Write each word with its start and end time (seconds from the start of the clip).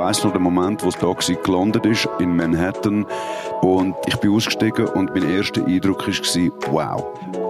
weiß 0.00 0.24
noch 0.24 0.32
den 0.32 0.40
Moment, 0.40 0.82
wo 0.82 0.86
das 0.86 0.98
Taxi 0.98 1.36
gelandet 1.44 1.84
ist 1.84 2.08
in 2.20 2.34
Manhattan 2.34 3.04
und 3.60 3.94
ich 4.06 4.16
bin 4.16 4.34
ausgestiegen 4.34 4.86
und 4.86 5.14
mein 5.14 5.28
erster 5.28 5.62
Eindruck 5.66 6.08
war, 6.08 6.72
wow, 6.72 7.04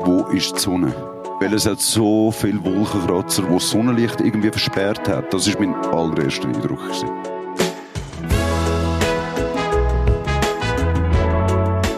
wo 0.04 0.26
ist 0.32 0.56
die 0.56 0.58
Sonne? 0.58 0.92
Weil 1.38 1.54
es 1.54 1.64
hat 1.66 1.80
so 1.80 2.32
viele 2.32 2.62
Wolkenkratzer, 2.64 3.48
wo 3.48 3.54
das 3.54 3.71
Sonnenlicht 3.71 4.21
irgendwie 4.21 4.50
versperrt 4.50 5.08
hat. 5.08 5.32
Das 5.32 5.46
war 5.46 5.61
mein 5.61 5.75
allererster 5.93 6.48
Eindruck. 6.48 6.82
Gewesen. 6.82 7.08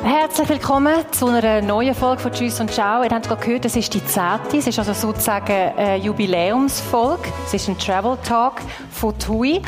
Herzlich 0.05 0.49
willkommen 0.49 0.95
zu 1.13 1.29
einer 1.29 1.63
neuen 1.63 1.95
Folge 1.95 2.23
von 2.23 2.33
Tschüss 2.33 2.61
und 2.61 2.71
Ciao. 2.71 3.03
Ihr 3.03 3.11
habt 3.11 3.27
gerade 3.27 3.45
gehört, 3.45 3.65
es 3.65 3.77
ist 3.77 3.93
die 3.95 4.05
zehnte. 4.05 4.59
Es 4.59 4.67
ist 4.67 4.79
also 4.79 4.93
sozusagen 4.93 5.53
eine 5.77 5.97
Jubiläumsfolge. 5.97 7.25
Es 7.47 7.55
ist 7.55 7.69
ein 7.69 7.79
Travel 7.79 8.19
Talk 8.27 8.61
von 8.91 9.19
TUI. 9.19 9.63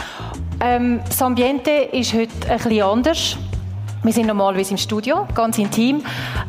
Ähm, 0.64 1.00
das 1.06 1.20
Ambiente 1.20 1.70
ist 1.70 2.14
heute 2.14 2.30
ein 2.48 2.56
bisschen 2.56 2.82
anders. 2.82 3.36
Wir 4.02 4.12
sind 4.14 4.27
normalerweise 4.27 4.70
im 4.70 4.78
Studio, 4.78 5.28
ganz 5.34 5.59
intim. 5.59 6.02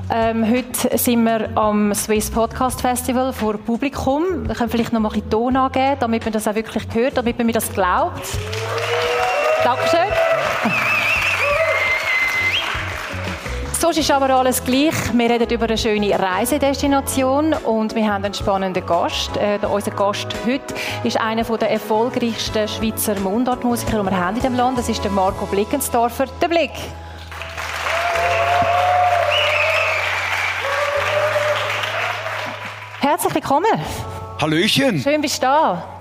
Ähm, 0.09 0.49
heute 0.49 0.97
sind 0.97 1.21
wir 1.25 1.49
am 1.57 1.93
Swiss 1.93 2.31
Podcast 2.31 2.79
Festival 2.79 3.33
vor 3.33 3.57
Publikum. 3.57 4.47
Wir 4.47 4.55
können 4.55 4.69
vielleicht 4.69 4.93
noch 4.93 5.01
mal 5.01 5.09
ein 5.09 5.15
bisschen 5.15 5.29
Ton 5.29 5.57
angeben, 5.57 5.97
damit 5.99 6.23
man 6.23 6.31
das 6.31 6.47
auch 6.47 6.55
wirklich 6.55 6.83
hört, 6.93 7.17
damit 7.17 7.37
man 7.37 7.45
mir 7.45 7.53
das 7.53 7.69
glaubt. 7.73 8.25
Dankeschön. 9.65 10.04
Sonst 13.85 13.99
ist 13.99 14.09
aber 14.09 14.31
alles 14.31 14.63
gleich. 14.63 14.95
Wir 15.13 15.29
reden 15.29 15.47
über 15.47 15.65
eine 15.65 15.77
schöne 15.77 16.17
Reisedestination 16.17 17.53
und 17.53 17.93
wir 17.93 18.11
haben 18.11 18.25
einen 18.25 18.33
spannenden 18.33 18.83
Gast. 18.83 19.37
Äh, 19.37 19.59
unser 19.71 19.91
Gast 19.91 20.25
heute 20.43 20.73
ist 21.03 21.21
einer 21.21 21.43
der 21.43 21.69
erfolgreichsten 21.69 22.67
Schweizer 22.67 23.13
Mundartmusiker, 23.19 23.99
die 23.99 24.09
wir 24.09 24.17
haben 24.17 24.37
in 24.37 24.41
dem 24.41 24.55
Land. 24.55 24.79
Das 24.79 24.89
ist 24.89 25.03
der 25.03 25.11
Marco 25.11 25.45
Blickensdorfer. 25.45 26.25
Der 26.41 26.47
Blick. 26.47 26.71
Herzlich 33.01 33.35
willkommen. 33.35 33.67
Hallöchen! 34.41 34.99
Schön 34.99 35.21
bist 35.21 35.37
du 35.37 35.41
da. 35.41 35.95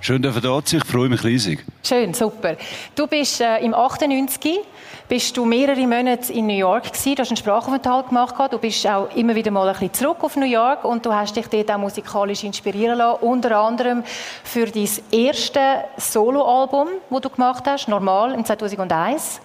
Schön, 0.00 0.22
dass 0.22 0.36
ihr 0.36 0.40
da 0.40 0.60
sein. 0.64 0.80
Ich 0.82 0.90
freue 0.90 1.10
mich 1.10 1.22
riesig. 1.22 1.64
Schön, 1.82 2.14
super. 2.14 2.56
Du 2.94 3.06
bist 3.06 3.42
äh, 3.42 3.58
im 3.58 3.74
98 3.74 4.60
bist 5.08 5.36
du 5.36 5.44
mehrere 5.44 5.86
Monate 5.86 6.32
in 6.32 6.46
New 6.46 6.56
York 6.56 6.84
gewesen. 6.84 7.14
Du 7.14 7.22
hast 7.22 7.30
einen 7.30 7.36
Sprachaufenthalt 7.36 8.08
gemacht. 8.08 8.34
Du 8.50 8.58
bist 8.58 8.86
auch 8.86 9.14
immer 9.14 9.34
wieder 9.34 9.50
mal 9.50 9.68
ein 9.68 9.72
bisschen 9.72 9.92
zurück 9.92 10.18
auf 10.22 10.36
New 10.36 10.46
York 10.46 10.84
und 10.84 11.06
du 11.06 11.12
hast 11.12 11.36
dich 11.36 11.46
dort 11.46 11.70
auch 11.70 11.78
musikalisch 11.78 12.42
inspirieren 12.42 12.98
lassen. 12.98 13.22
Unter 13.22 13.56
anderem 13.56 14.02
für 14.42 14.66
dein 14.66 14.88
erste 15.12 15.84
Soloalbum, 15.96 16.88
das 17.10 17.20
du 17.20 17.30
gemacht 17.30 17.64
hast, 17.66 17.88
normal 17.88 18.34
im 18.34 18.44
2001. 18.44 19.40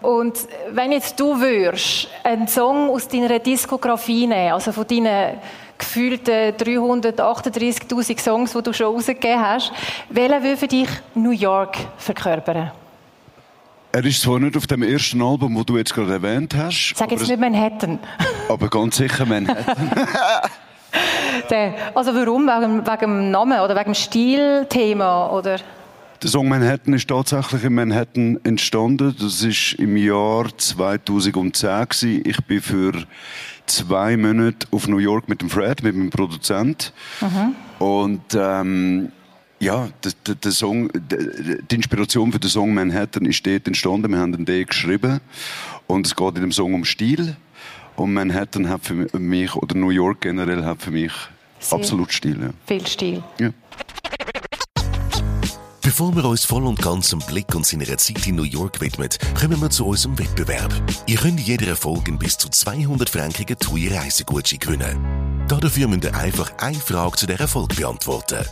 Und 0.00 0.34
wenn 0.70 0.92
jetzt 0.92 1.18
du 1.18 1.40
würdest 1.40 2.08
einen 2.22 2.46
Song 2.46 2.90
aus 2.90 3.08
deiner 3.08 3.38
Diskografie 3.38 4.26
nehmen, 4.26 4.52
also 4.52 4.70
von 4.70 4.86
deinen 4.86 5.38
gefühlten 5.78 6.54
338.000 6.56 8.20
Songs, 8.20 8.52
die 8.52 8.62
du 8.62 8.72
schon 8.72 8.94
rausgegeben 8.94 9.40
hast, 9.40 9.72
welcher 10.10 10.42
würde 10.42 10.56
für 10.56 10.68
dich 10.68 10.88
New 11.14 11.30
York 11.30 11.78
verkörpern? 11.96 12.70
Er 13.94 14.04
ist 14.04 14.22
zwar 14.22 14.40
nicht 14.40 14.56
auf 14.56 14.66
dem 14.66 14.82
ersten 14.82 15.22
Album, 15.22 15.54
das 15.54 15.66
du 15.66 15.78
jetzt 15.78 15.94
gerade 15.94 16.14
erwähnt 16.14 16.52
hast. 16.56 16.94
Sag 16.96 17.12
jetzt 17.12 17.28
nicht 17.28 17.38
Manhattan. 17.38 18.00
aber 18.48 18.68
ganz 18.68 18.96
sicher 18.96 19.24
Manhattan. 19.24 19.88
also 21.94 22.12
warum? 22.12 22.48
Wegen, 22.48 22.84
wegen 22.84 23.00
dem 23.00 23.30
Namen 23.30 23.60
oder 23.60 23.76
wegen 23.76 23.92
dem 23.92 23.94
Stilthema? 23.94 25.30
Oder? 25.30 25.60
Der 26.20 26.28
Song 26.28 26.48
Manhattan 26.48 26.94
ist 26.94 27.08
tatsächlich 27.08 27.62
in 27.62 27.74
Manhattan 27.74 28.40
entstanden. 28.42 29.14
Das 29.16 29.44
ist 29.44 29.74
im 29.74 29.96
Jahr 29.96 30.46
2010 30.56 32.22
Ich 32.24 32.44
bin 32.46 32.62
für 32.62 32.94
zwei 33.66 34.16
Monate 34.16 34.66
auf 34.72 34.88
New 34.88 34.98
York 34.98 35.28
mit 35.28 35.40
dem 35.40 35.50
Fred, 35.50 35.84
mit 35.84 35.94
meinem 35.94 36.10
Produzent. 36.10 36.92
Mhm. 37.20 37.54
Und 37.78 38.24
ähm, 38.34 39.12
ja, 39.60 39.88
der, 40.26 40.34
der, 40.34 40.52
Song, 40.52 40.90
die 40.94 41.74
Inspiration 41.74 42.32
für 42.32 42.38
den 42.38 42.50
Song 42.50 42.74
Manhattan 42.74 43.24
ist 43.26 43.46
dort 43.46 43.66
entstanden. 43.66 44.10
Wir 44.10 44.18
haben 44.18 44.32
den 44.32 44.44
D 44.44 44.64
geschrieben 44.64 45.20
und 45.86 46.06
es 46.06 46.14
geht 46.14 46.34
in 46.36 46.42
dem 46.42 46.52
Song 46.52 46.74
um 46.74 46.84
Stil. 46.84 47.36
Und 47.96 48.12
Manhattan 48.12 48.68
hat 48.68 48.84
für 48.84 48.94
mich, 49.18 49.54
oder 49.54 49.76
New 49.76 49.90
York 49.90 50.22
generell, 50.22 50.64
hat 50.64 50.82
für 50.82 50.90
mich 50.90 51.12
Sehr 51.60 51.78
absolut 51.78 52.12
Stil. 52.12 52.40
Ja. 52.40 52.50
Viel 52.66 52.86
Stil. 52.86 53.22
Ja. 53.38 53.50
Bevor 55.80 56.16
wir 56.16 56.24
uns 56.24 56.44
voll 56.44 56.64
und 56.64 56.82
ganz 56.82 57.10
dem 57.10 57.20
Blick 57.20 57.54
und 57.54 57.64
seiner 57.64 57.96
Zeit 57.98 58.26
in 58.26 58.34
New 58.34 58.42
York 58.42 58.80
widmen, 58.80 59.08
kommen 59.38 59.60
wir 59.60 59.70
zu 59.70 59.86
unserem 59.86 60.18
Wettbewerb. 60.18 60.74
Ihr 61.06 61.18
könnt 61.18 61.38
in 61.38 61.46
jeder 61.46 61.76
Folge 61.76 62.10
bis 62.12 62.36
zu 62.36 62.48
200 62.48 63.08
frankigen 63.08 63.56
TUI 63.56 63.88
Reisegutschein 63.88 64.58
gewinnen. 64.58 65.46
Dafür 65.46 65.86
müsst 65.86 66.04
ihr 66.04 66.16
einfach 66.16 66.52
eine 66.58 66.78
Frage 66.78 67.16
zu 67.16 67.26
dieser 67.26 67.46
Folge 67.46 67.76
beantworten. 67.76 68.44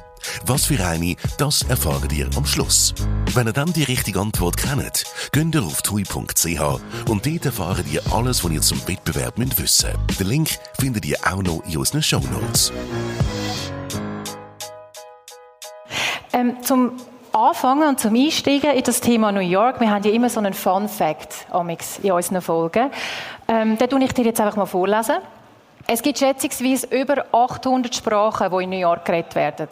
Was 0.47 0.67
für 0.67 0.85
eine, 0.85 1.17
das 1.39 1.63
erfahrt 1.63 2.13
ihr 2.13 2.29
am 2.37 2.45
Schluss. 2.45 2.95
Wenn 3.35 3.47
ihr 3.47 3.53
dann 3.53 3.73
die 3.73 3.85
richtige 3.85 4.21
Antwort 4.21 4.57
kennt, 4.57 5.05
geht 5.33 5.55
ihr 5.55 5.63
auf 5.63 5.83
tui.ch 5.83 7.09
und 7.09 7.27
dort 7.27 7.45
erfahrt 7.47 7.85
ihr 7.91 8.03
alles, 8.13 8.45
was 8.45 8.53
ihr 8.53 8.61
zum 8.61 8.87
Wettbewerb 8.87 9.39
müsst 9.39 9.59
wissen 9.59 9.91
Den 10.19 10.27
Link 10.27 10.51
findet 10.79 11.05
ihr 11.07 11.19
auch 11.25 11.43
noch 11.43 11.63
in 11.67 11.77
unseren 11.79 12.03
Show 12.03 12.21
Notes. 12.21 12.73
Ähm, 16.33 16.57
zum 16.63 16.93
Anfangen 17.33 17.89
und 17.89 18.01
zum 18.01 18.15
Einsteigen 18.15 18.73
in 18.73 18.83
das 18.83 19.01
Thema 19.01 19.33
New 19.33 19.41
York, 19.41 19.81
wir 19.81 19.91
haben 19.91 20.05
ja 20.05 20.11
immer 20.11 20.29
so 20.29 20.41
einen 20.41 20.53
Fun 20.53 20.89
Fact 20.89 21.47
in 22.03 22.13
unseren 22.13 22.43
Folgen. 22.43 22.91
Ähm, 23.49 23.79
den 23.79 23.89
tue 23.89 24.05
ich 24.05 24.13
dir 24.13 24.25
jetzt 24.25 24.41
einfach 24.41 24.57
mal 24.57 24.67
vorlesen. 24.67 25.17
Es 25.87 26.03
gibt 26.03 26.19
schätzungsweise 26.19 26.87
über 26.89 27.25
800 27.33 27.95
Sprachen, 27.95 28.51
die 28.51 28.65
in 28.65 28.71
New 28.71 28.79
York 28.79 29.05
geredet 29.05 29.35
werden. 29.35 29.69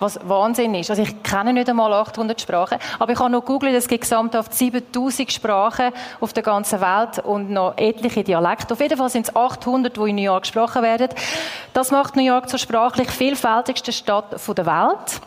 Was 0.00 0.18
Wahnsinn 0.28 0.74
ist. 0.74 0.90
Also 0.90 1.02
ich 1.02 1.22
kenne 1.22 1.52
nicht 1.52 1.68
einmal 1.68 1.92
800 1.92 2.40
Sprachen, 2.40 2.78
aber 2.98 3.12
ich 3.12 3.18
habe 3.18 3.30
noch 3.30 3.44
googelt, 3.44 3.74
es 3.74 3.86
gibt 3.86 4.02
gesamthaft 4.02 4.52
7000 4.54 5.30
Sprachen 5.30 5.92
auf 6.20 6.32
der 6.32 6.42
ganzen 6.42 6.80
Welt 6.80 7.18
und 7.24 7.50
noch 7.50 7.74
etliche 7.76 8.24
Dialekte. 8.24 8.72
Auf 8.72 8.80
jeden 8.80 8.96
Fall 8.96 9.10
sind 9.10 9.28
es 9.28 9.36
800, 9.36 9.94
die 9.94 10.10
in 10.10 10.16
New 10.16 10.22
York 10.22 10.42
gesprochen 10.42 10.82
werden. 10.82 11.10
Das 11.74 11.90
macht 11.90 12.16
New 12.16 12.24
York 12.24 12.48
zur 12.48 12.58
sprachlich 12.58 13.10
vielfältigsten 13.10 13.92
Stadt 13.92 14.32
der 14.32 14.66
Welt. 14.66 15.20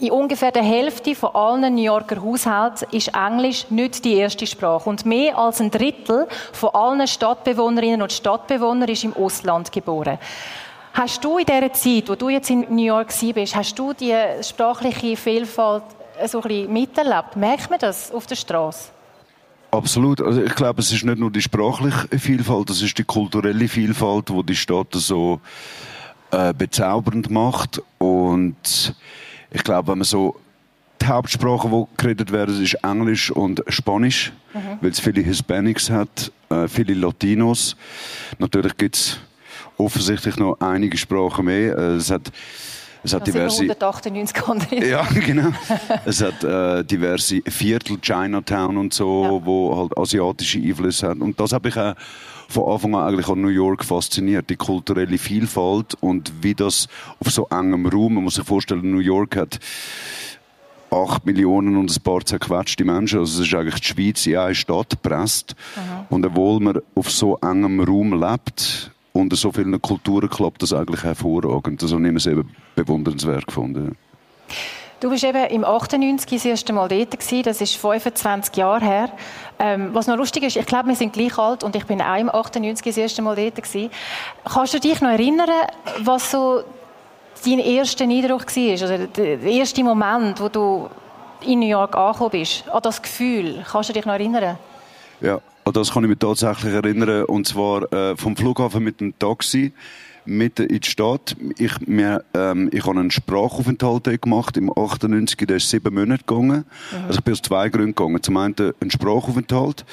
In 0.00 0.12
ungefähr 0.12 0.52
der 0.52 0.62
Hälfte 0.62 1.16
von 1.16 1.34
allen 1.34 1.74
New 1.74 1.82
Yorker 1.82 2.22
Haushalten 2.22 2.86
ist 2.92 3.14
Englisch 3.16 3.66
nicht 3.70 4.04
die 4.04 4.14
erste 4.14 4.46
Sprache. 4.46 4.88
Und 4.88 5.04
mehr 5.04 5.36
als 5.36 5.60
ein 5.60 5.72
Drittel 5.72 6.28
von 6.52 6.70
allen 6.70 7.06
Stadtbewohnerinnen 7.06 8.02
und 8.02 8.12
Stadtbewohnern 8.12 8.88
ist 8.88 9.02
im 9.02 9.16
Ausland 9.16 9.72
geboren. 9.72 10.18
Hast 10.98 11.24
du 11.24 11.38
in 11.38 11.46
dieser 11.46 11.72
Zeit, 11.72 12.08
wo 12.08 12.16
du 12.16 12.28
jetzt 12.28 12.50
in 12.50 12.66
New 12.70 12.84
York 12.84 13.14
bist, 13.32 13.54
hast 13.54 13.78
du 13.78 13.92
die 13.92 14.12
sprachliche 14.42 15.16
Vielfalt 15.16 15.84
so 16.26 16.42
ein 16.42 16.48
bisschen 16.48 16.72
miterlebt? 16.72 17.36
Merkt 17.36 17.70
man 17.70 17.78
das 17.78 18.10
auf 18.10 18.26
der 18.26 18.34
Straße? 18.34 18.88
Absolut. 19.70 20.20
Also 20.20 20.42
ich 20.42 20.52
glaube, 20.56 20.80
es 20.80 20.90
ist 20.90 21.04
nicht 21.04 21.20
nur 21.20 21.30
die 21.30 21.40
sprachliche 21.40 22.18
Vielfalt, 22.18 22.70
es 22.70 22.82
ist 22.82 22.98
die 22.98 23.04
kulturelle 23.04 23.68
Vielfalt, 23.68 24.28
die 24.28 24.42
die 24.42 24.56
Stadt 24.56 24.88
so 24.90 25.40
äh, 26.32 26.52
bezaubernd 26.52 27.30
macht. 27.30 27.80
Und 27.98 28.96
ich 29.52 29.62
glaube, 29.62 29.92
wenn 29.92 29.98
man 29.98 30.04
so 30.04 30.34
die 31.00 31.06
Hauptsprachen, 31.06 31.70
die 31.70 31.84
geredet 31.96 32.32
werden, 32.32 32.60
ist 32.60 32.74
Englisch 32.82 33.30
und 33.30 33.62
Spanisch, 33.68 34.32
mhm. 34.52 34.78
weil 34.80 34.90
es 34.90 34.98
viele 34.98 35.20
Hispanics 35.20 35.90
hat, 35.90 36.32
äh, 36.50 36.66
viele 36.66 36.94
Latinos. 36.94 37.76
Natürlich 38.40 38.76
gibt 38.76 38.96
es 38.96 39.20
offensichtlich 39.78 40.36
noch 40.36 40.58
einige 40.60 40.96
Sprachen 40.96 41.46
mehr. 41.46 41.76
Äh, 41.76 41.96
es 41.96 42.10
hat 42.10 42.30
es 43.04 43.14
hat 43.14 43.26
diverse 43.26 43.62
198 43.62 44.82
Ja, 44.90 45.06
genau. 45.24 45.50
es 46.04 46.20
hat 46.20 46.42
äh, 46.42 46.84
diverse 46.84 47.40
Viertel, 47.46 47.98
Chinatown 48.00 48.76
und 48.76 48.92
so, 48.92 49.24
ja. 49.24 49.46
wo 49.46 49.76
halt 49.76 49.96
asiatische 49.96 50.58
Einflüsse 50.58 51.08
hat. 51.08 51.18
Und 51.18 51.38
das 51.38 51.52
habe 51.52 51.68
ich 51.68 51.76
auch 51.76 51.94
von 52.48 52.72
Anfang 52.72 52.94
an 52.96 53.08
eigentlich 53.08 53.28
an 53.28 53.40
New 53.40 53.48
York 53.48 53.84
fasziniert. 53.84 54.50
Die 54.50 54.56
kulturelle 54.56 55.18
Vielfalt 55.18 55.94
und 56.00 56.32
wie 56.40 56.54
das 56.54 56.88
auf 57.20 57.30
so 57.30 57.46
engem 57.50 57.86
Raum, 57.86 58.14
man 58.14 58.24
muss 58.24 58.34
sich 58.34 58.44
vorstellen, 58.44 58.90
New 58.90 58.98
York 58.98 59.36
hat 59.36 59.60
acht 60.90 61.26
Millionen 61.26 61.76
und 61.76 61.94
ein 61.94 62.02
paar 62.02 62.24
zerquetschte 62.24 62.84
Menschen. 62.84 63.20
Also 63.20 63.42
es 63.42 63.48
ist 63.48 63.54
eigentlich 63.54 63.80
die 63.80 63.86
Schweiz 63.86 64.26
in 64.26 64.36
eine 64.38 64.54
Stadt 64.54 64.90
gepresst. 64.90 65.54
Mhm. 65.76 66.06
Und 66.16 66.26
obwohl 66.26 66.60
man 66.60 66.80
auf 66.94 67.10
so 67.10 67.36
engem 67.38 67.80
Raum 67.80 68.18
lebt, 68.18 68.90
unter 69.18 69.36
so 69.36 69.52
vielen 69.52 69.80
Kulturen 69.82 70.28
klappt 70.28 70.62
das 70.62 70.72
eigentlich 70.72 71.02
hervorragend. 71.02 71.82
Ich 71.82 71.92
habe 71.92 72.16
es 72.16 72.26
eben 72.26 72.54
bewundernswert 72.74 73.46
gefunden. 73.46 73.96
Du 75.00 75.10
bist 75.10 75.22
eben 75.22 75.44
im 75.46 75.64
98 75.64 76.38
das 76.38 76.44
erste 76.44 76.72
Mal 76.72 76.88
dort 76.88 77.12
gewesen. 77.12 77.42
Das 77.44 77.60
ist 77.60 77.76
25 77.76 78.56
Jahre 78.56 78.84
her. 78.84 79.12
Ähm, 79.60 79.90
was 79.92 80.08
noch 80.08 80.16
lustig 80.16 80.42
ist, 80.42 80.56
ich 80.56 80.66
glaube, 80.66 80.88
wir 80.88 80.96
sind 80.96 81.12
gleich 81.12 81.38
alt 81.38 81.62
und 81.62 81.76
ich 81.76 81.84
bin 81.86 82.00
auch 82.02 82.16
im 82.16 82.28
98 82.28 82.84
das 82.84 82.96
erste 82.96 83.22
Mal 83.22 83.36
dort 83.36 83.56
gewesen. 83.56 83.90
Kannst 84.44 84.74
du 84.74 84.80
dich 84.80 85.00
noch 85.00 85.10
erinnern, 85.10 85.48
was 86.00 86.32
so 86.32 86.62
dein 87.44 87.60
erster 87.60 88.04
Eindruck 88.04 88.56
war? 88.56 88.70
Also 88.70 89.06
der 89.06 89.42
erste 89.42 89.84
Moment, 89.84 90.40
wo 90.40 90.48
du 90.48 90.88
in 91.46 91.60
New 91.60 91.68
York 91.68 91.96
angekommen 91.96 92.30
bist, 92.30 92.68
an 92.68 92.82
das 92.82 93.00
Gefühl, 93.00 93.64
kannst 93.70 93.90
du 93.90 93.92
dich 93.92 94.04
noch 94.04 94.14
erinnern? 94.14 94.58
Ja, 95.20 95.40
an 95.68 95.74
das 95.74 95.92
kann 95.92 96.04
ich 96.04 96.08
mich 96.10 96.18
tatsächlich 96.18 96.72
erinnern. 96.72 97.24
Und 97.24 97.46
zwar 97.46 97.92
äh, 97.92 98.16
vom 98.16 98.36
Flughafen 98.36 98.82
mit 98.82 99.00
dem 99.00 99.18
Taxi 99.18 99.72
mitten 100.24 100.66
in 100.66 100.80
die 100.80 100.88
Stadt. 100.88 101.36
Ich, 101.58 101.86
mir, 101.86 102.24
ähm, 102.34 102.68
ich 102.72 102.86
habe 102.86 102.98
einen 102.98 103.10
Sprachaufenthalt 103.10 104.20
gemacht 104.20 104.56
im 104.56 104.70
98, 104.70 105.46
der 105.46 105.56
ist 105.56 105.70
sieben 105.70 105.94
Monate 105.94 106.24
gegangen. 106.26 106.64
Mhm. 106.92 107.04
Also 107.06 107.18
ich 107.18 107.24
bin 107.24 107.32
aus 107.32 107.42
zwei 107.42 107.68
Gründen 107.68 107.94
gegangen. 107.94 108.22
Zum 108.22 108.36
einen 108.36 108.72
ein 108.80 108.90
Sprachaufenthalt. 108.90 109.84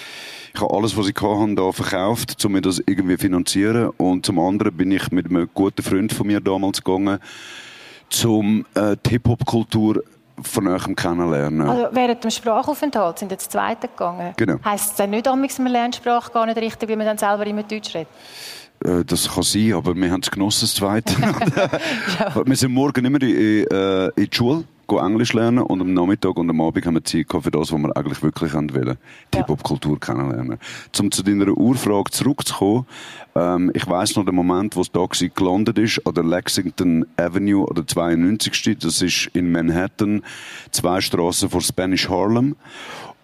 Ich 0.54 0.62
habe 0.62 0.74
alles, 0.74 0.96
was 0.98 1.08
ich 1.08 1.16
hatte, 1.22 1.56
da 1.56 1.72
verkauft, 1.72 2.44
um 2.46 2.52
mir 2.54 2.62
das 2.62 2.82
irgendwie 2.86 3.18
finanzieren. 3.18 3.92
Und 3.98 4.26
zum 4.26 4.40
anderen 4.40 4.76
bin 4.76 4.92
ich 4.92 5.12
mit 5.12 5.28
einem 5.28 5.50
guten 5.54 5.84
Freund 5.84 6.14
von 6.14 6.28
mir 6.28 6.42
damals 6.42 6.84
gegangen, 6.84 7.20
zum 8.10 8.66
äh, 8.76 8.96
die 9.06 9.10
Hip-Hop-Kultur 9.12 10.04
von 10.42 10.68
eurem 10.68 10.96
kennenlernen. 10.96 11.68
Also 11.68 11.88
während 11.92 12.24
dem 12.24 12.32
Sprachaufenthalt 12.32 13.20
sind 13.20 13.32
jetzt 13.32 13.52
Zweite 13.52 13.88
gegangen. 13.88 14.34
Genau. 14.38 14.58
Heißt 14.64 14.92
es 14.92 14.96
dann 14.96 15.10
nicht, 15.12 15.26
dass 15.26 15.60
man 15.60 15.72
lernt 15.72 15.96
Sprache 15.96 16.32
gar 16.32 16.46
nicht 16.46 16.58
richtig, 16.58 16.90
wie 16.90 16.96
man 16.96 17.06
dann 17.06 17.18
selber 17.18 17.46
immer 17.46 17.64
Deutsch 17.64 17.96
redet? 17.96 18.10
Äh, 18.84 19.06
das 19.06 19.34
kann 19.34 19.44
sein, 19.44 19.74
aber 19.74 19.96
wir 19.96 20.12
haben 20.12 20.22
es 20.22 20.32
genossen, 20.32 20.62
das 20.62 20.76
Zweite. 20.76 21.14
ja. 22.20 22.46
Wir 22.46 22.56
sind 22.56 22.74
morgen 22.74 23.06
immer 23.06 23.22
in, 23.22 23.68
äh, 23.68 24.06
in 24.08 24.12
die 24.16 24.30
Schule, 24.32 24.66
Englisch 24.92 25.34
lernen 25.34 25.64
und 25.64 25.82
am 25.82 25.94
Nachmittag 25.94 26.38
und 26.38 26.50
am 26.50 26.62
Abend 26.62 26.86
haben 26.86 26.96
wir 26.96 27.04
Zeit 27.04 27.28
für 27.30 27.52
das, 27.52 27.72
was 27.72 27.80
wir 27.80 27.96
eigentlich 27.96 28.24
wirklich 28.24 28.54
wollen, 28.54 28.98
die 29.34 29.38
Hip-Hop-Kultur 29.38 30.00
kennenlernen. 30.00 30.58
Um 31.00 31.12
zu 31.12 31.24
deiner 31.24 31.50
Urfrage 31.50 32.12
zurückzukommen, 32.12 32.86
ähm, 33.36 33.72
ich 33.74 33.88
weiss 33.88 34.16
noch 34.16 34.26
den 34.26 34.36
Moment, 34.36 34.76
wo 34.76 34.82
das 34.82 34.92
Taxi 34.92 35.32
gelandet 35.34 35.78
ist, 35.78 36.06
an 36.06 36.14
der 36.14 36.24
Lexington 36.24 37.06
Avenue 37.18 37.66
oder 37.66 37.86
92. 37.86 38.78
Das 38.80 39.02
ist 39.02 39.30
in 39.34 39.52
Manhattan, 39.52 40.24
zwei 40.72 41.02
Straßen 41.02 41.50
vor 41.50 41.62
Spanish 41.62 42.10
Harlem. 42.10 42.56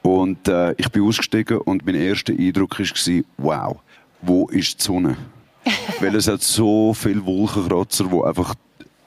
Und 0.02 0.48
äh, 0.48 0.74
ich 0.78 0.90
bin 0.90 1.04
ausgestiegen 1.04 1.60
und 1.60 1.86
mein 1.86 1.96
erster 1.96 2.34
Eindruck 2.34 2.80
war, 2.80 3.24
wow, 3.38 3.78
wo 4.22 4.48
ist 4.48 4.80
die 4.80 4.84
Sonne? 4.84 5.18
Weil 6.00 6.16
es 6.16 6.28
hat 6.28 6.42
so 6.42 6.94
viele 6.94 7.26
Wolkenkratzer, 7.26 8.10
wo 8.10 8.24
einfach 8.24 8.56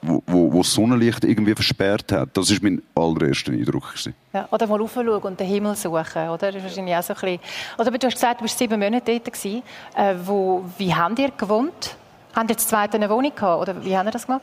wo, 0.07 0.23
wo, 0.27 0.53
wo 0.53 0.57
das 0.59 0.73
Sonnenlicht 0.73 1.23
irgendwie 1.23 1.53
versperrt 1.53 2.11
hat. 2.11 2.29
Das 2.33 2.51
war 2.51 2.57
mein 2.61 2.81
allererster 2.95 3.51
Eindruck. 3.51 3.93
Ja, 4.33 4.47
oder 4.51 4.67
mal 4.67 4.79
raufschauen 4.79 5.21
und 5.21 5.39
den 5.39 5.47
Himmel 5.47 5.75
suchen, 5.75 6.29
oder? 6.29 6.37
Das 6.37 6.55
ist 6.55 6.63
wahrscheinlich 6.63 6.95
auch 6.95 7.03
so 7.03 7.13
ein 7.13 7.19
bisschen... 7.19 7.39
Oder 7.77 7.91
du 7.91 8.07
hast 8.07 8.13
gesagt, 8.13 8.39
du 8.39 8.43
warst 8.43 8.57
sieben 8.57 8.79
Monate 8.79 9.11
dort. 9.11 9.25
Gewesen. 9.25 9.63
Äh, 9.95 10.15
wo, 10.23 10.63
wie 10.77 10.93
habt 10.93 11.19
ihr 11.19 11.31
gewohnt? 11.31 11.95
Habt 12.33 12.49
ihr 12.49 12.57
zweite 12.57 12.97
eine 12.97 13.09
Wohnung 13.09 13.33
gehabt, 13.33 13.61
oder 13.61 13.83
wie 13.83 13.95
habt 13.95 14.07
ihr 14.07 14.11
das 14.11 14.25
gemacht? 14.25 14.41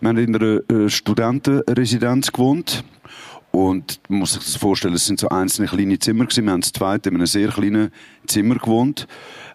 Wir 0.00 0.08
haben 0.08 0.18
in 0.18 0.34
einer 0.34 0.60
äh, 0.70 0.88
Studentenresidenz 0.88 2.32
gewohnt. 2.32 2.82
Und 3.58 3.98
man 4.08 4.20
muss 4.20 4.34
sich 4.34 4.44
das 4.44 4.54
vorstellen, 4.54 4.94
es 4.94 5.06
sind 5.06 5.18
so 5.18 5.30
einzelne 5.30 5.66
kleine 5.66 5.98
Zimmer 5.98 6.26
gewesen. 6.26 6.44
Wir 6.44 6.52
haben 6.52 6.60
das 6.60 6.70
zweite 6.70 7.08
in 7.08 7.16
einem 7.16 7.26
sehr 7.26 7.48
kleinen 7.48 7.90
Zimmer 8.24 8.54
gewohnt. 8.54 9.08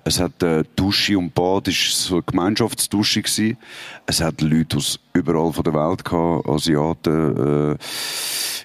Es 0.03 0.19
hat 0.19 0.43
äh, 0.43 0.65
Dusche 0.75 1.17
und 1.17 1.33
Bad, 1.33 1.69
ist 1.69 2.03
so 2.03 2.15
eine 2.15 2.23
Gemeinschaftsdusche 2.23 3.21
gewesen. 3.21 3.57
Es 4.05 4.19
hat 4.19 4.41
Leute 4.41 4.75
aus 4.75 4.99
überall 5.13 5.53
von 5.53 5.63
der 5.63 5.73
Welt 5.73 6.03
gehabt, 6.03 6.49
Asiaten, 6.49 7.71
äh, 7.71 7.77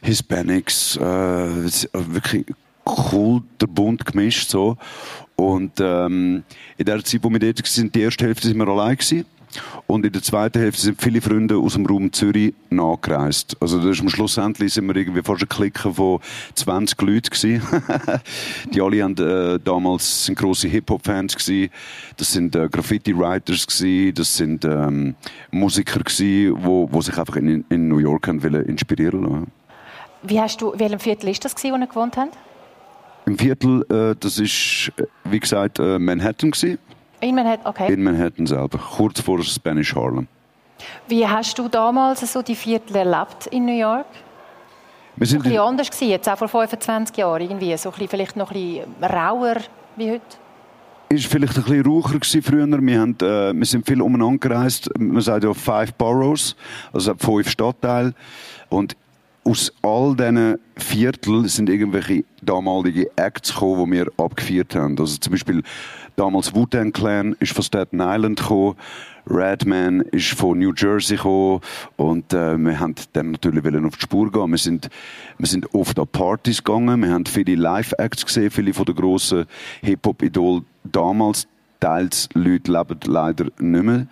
Hispanics, 0.02 0.96
äh, 0.96 1.00
wirklich 1.92 2.44
Bund 3.68 4.04
gemischt 4.04 4.50
so. 4.50 4.76
Und 5.36 5.78
ähm, 5.78 6.42
in 6.78 6.84
der 6.84 7.04
Zeit, 7.04 7.22
wo 7.22 7.30
wir 7.30 7.38
dort 7.38 7.62
waren, 7.62 7.92
die 7.92 8.00
erste 8.00 8.24
Hälfte 8.24 8.48
sind 8.48 8.56
wir 8.56 8.66
allein 8.66 8.96
gewesen. 8.96 9.24
Und 9.86 10.04
in 10.04 10.12
der 10.12 10.22
zweiten 10.22 10.60
Hälfte 10.60 10.82
sind 10.82 11.00
viele 11.00 11.20
Freunde 11.20 11.56
aus 11.56 11.74
dem 11.74 11.86
Raum 11.86 12.12
Zürich 12.12 12.54
nachgereist. 12.70 13.56
Also 13.60 13.78
das 13.78 13.96
ist 13.96 14.00
am 14.00 14.08
Schlussendlich 14.08 14.72
sind 14.72 14.86
wir 14.86 14.96
irgendwie 14.96 15.22
fast 15.22 15.42
ein 15.42 15.48
Klicken 15.48 15.94
von 15.94 16.20
20 16.54 17.00
Leuten 17.02 17.30
gewesen. 17.30 17.62
Die 18.74 18.80
alle 18.80 19.02
haben, 19.02 19.16
äh, 19.16 19.58
damals 19.58 20.26
sind 20.26 20.38
grosse 20.38 20.68
Hip-Hop-Fans 20.68 21.36
gewesen. 21.36 21.70
Das 22.16 22.32
sind 22.32 22.54
äh, 22.54 22.68
Graffiti-Writers 22.68 23.66
gewesen. 23.66 24.14
Das 24.14 24.36
sind 24.36 24.64
ähm, 24.64 25.14
Musiker 25.50 26.00
gewesen, 26.00 26.54
wo, 26.62 26.88
wo 26.90 27.00
sich 27.00 27.16
einfach 27.16 27.36
in, 27.36 27.64
in 27.68 27.88
New 27.88 27.98
York 27.98 28.28
haben 28.28 28.42
wollen 28.42 28.66
inspirieren 28.66 29.22
lassen. 29.22 29.52
Wie 30.22 30.40
hast 30.40 30.60
du, 30.60 30.72
welchem 30.76 30.98
Viertel 30.98 31.28
ist 31.30 31.44
das 31.44 31.54
gewesen, 31.54 31.74
wo 31.74 31.78
ihr 31.78 31.86
gewohnt 31.86 32.16
habt? 32.16 32.36
Im 33.26 33.38
Viertel, 33.38 33.84
äh, 33.90 34.16
das 34.18 34.38
ist, 34.38 34.90
äh, 34.96 35.04
wie 35.24 35.40
gesagt, 35.40 35.78
äh, 35.78 35.98
Manhattan 35.98 36.50
gewesen. 36.50 36.78
In 37.20 37.34
Manhattan, 37.34 37.66
okay. 37.66 37.92
In 37.92 38.02
Manhattan 38.02 38.46
selber, 38.46 38.78
kurz 38.78 39.20
vor 39.20 39.42
Spanish 39.42 39.94
Harlem. 39.94 40.28
Wie 41.08 41.26
hast 41.26 41.58
du 41.58 41.68
damals 41.68 42.32
so 42.32 42.42
die 42.42 42.54
Viertel 42.54 42.96
erlebt 42.96 43.46
in 43.50 43.64
New 43.64 43.76
York? 43.76 44.06
Wir 45.16 45.26
sind 45.26 45.40
ein 45.40 45.42
bisschen 45.42 45.58
anders 45.58 45.90
gewesen, 45.90 46.10
jetzt 46.10 46.28
auch 46.28 46.38
vor 46.38 46.48
25 46.48 47.16
Jahren 47.16 47.42
irgendwie, 47.42 47.76
so 47.76 47.88
ein 47.88 47.92
bisschen, 47.92 48.08
vielleicht 48.08 48.36
noch 48.36 48.52
ein 48.52 48.84
bisschen 49.00 49.04
rauer 49.04 49.56
wie 49.96 50.12
heute? 50.12 50.36
ist 51.08 51.26
vielleicht 51.26 51.56
ein 51.56 51.64
bisschen 51.64 51.86
raucher 51.86 52.18
früher. 52.42 52.66
Wir, 52.66 53.00
haben, 53.00 53.16
äh, 53.22 53.52
wir 53.54 53.64
sind 53.64 53.86
viel 53.86 54.02
umeinander 54.02 54.38
gereist. 54.38 54.90
Man 54.98 55.20
sagt 55.22 55.44
ja 55.44 55.54
five 55.54 55.94
boroughs, 55.94 56.54
also 56.92 57.14
fünf 57.16 57.48
Stadtteile. 57.48 58.14
Und 58.68 58.96
aus 59.44 59.72
all 59.82 60.14
diesen 60.14 60.58
Vierteln 60.76 61.48
sind 61.48 61.70
irgendwelche 61.70 62.24
damalige 62.42 63.10
Acts 63.16 63.52
gekommen, 63.54 63.90
die 63.90 63.98
wir 63.98 64.06
abgefeiert 64.18 64.74
haben. 64.74 64.98
Also 64.98 65.16
zum 65.16 65.32
Beispiel 65.32 65.62
damals 66.18 66.54
Wu-Tang 66.54 66.92
Clan 66.92 67.36
ist 67.38 67.52
von 67.52 67.62
Staten 67.62 68.00
Island 68.00 68.40
gekommen, 68.40 68.76
Redman 69.26 70.00
ist 70.00 70.30
von 70.30 70.58
New 70.58 70.72
Jersey 70.74 71.16
gekommen 71.16 71.60
und 71.96 72.32
äh, 72.32 72.56
wir 72.58 72.80
haben 72.80 72.94
dann 73.12 73.32
natürlich 73.32 73.64
auf 73.84 73.96
die 73.96 74.02
Spur 74.02 74.32
gehen. 74.32 74.50
Wir 74.50 74.58
sind, 74.58 74.88
wir 75.38 75.46
sind 75.46 75.74
oft 75.74 75.98
an 75.98 76.08
Partys 76.08 76.64
gegangen, 76.64 77.02
wir 77.02 77.10
haben 77.10 77.26
viele 77.26 77.54
Live-Acts 77.54 78.26
gesehen, 78.26 78.50
viele 78.50 78.74
von 78.74 78.86
den 78.86 78.96
grossen 78.96 79.46
Hip-Hop-Idolen 79.82 80.64
damals 80.84 81.46
teils 81.80 82.28
Leute 82.34 82.72
leben 82.72 82.98
leider 83.06 83.44
nicht 83.58 83.84
mehr. 83.84 84.06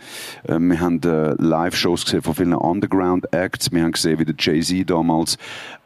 Ähm, 0.48 0.70
wir 0.70 0.80
haben 0.80 1.00
äh, 1.02 1.34
Live-Shows 1.38 2.04
gesehen 2.04 2.22
von 2.22 2.34
vielen 2.34 2.54
Underground-Acts. 2.54 3.72
Wir 3.72 3.82
haben 3.82 3.92
gesehen, 3.92 4.18
wie 4.18 4.24
der 4.24 4.34
Jay-Z 4.38 4.88
damals 4.88 5.38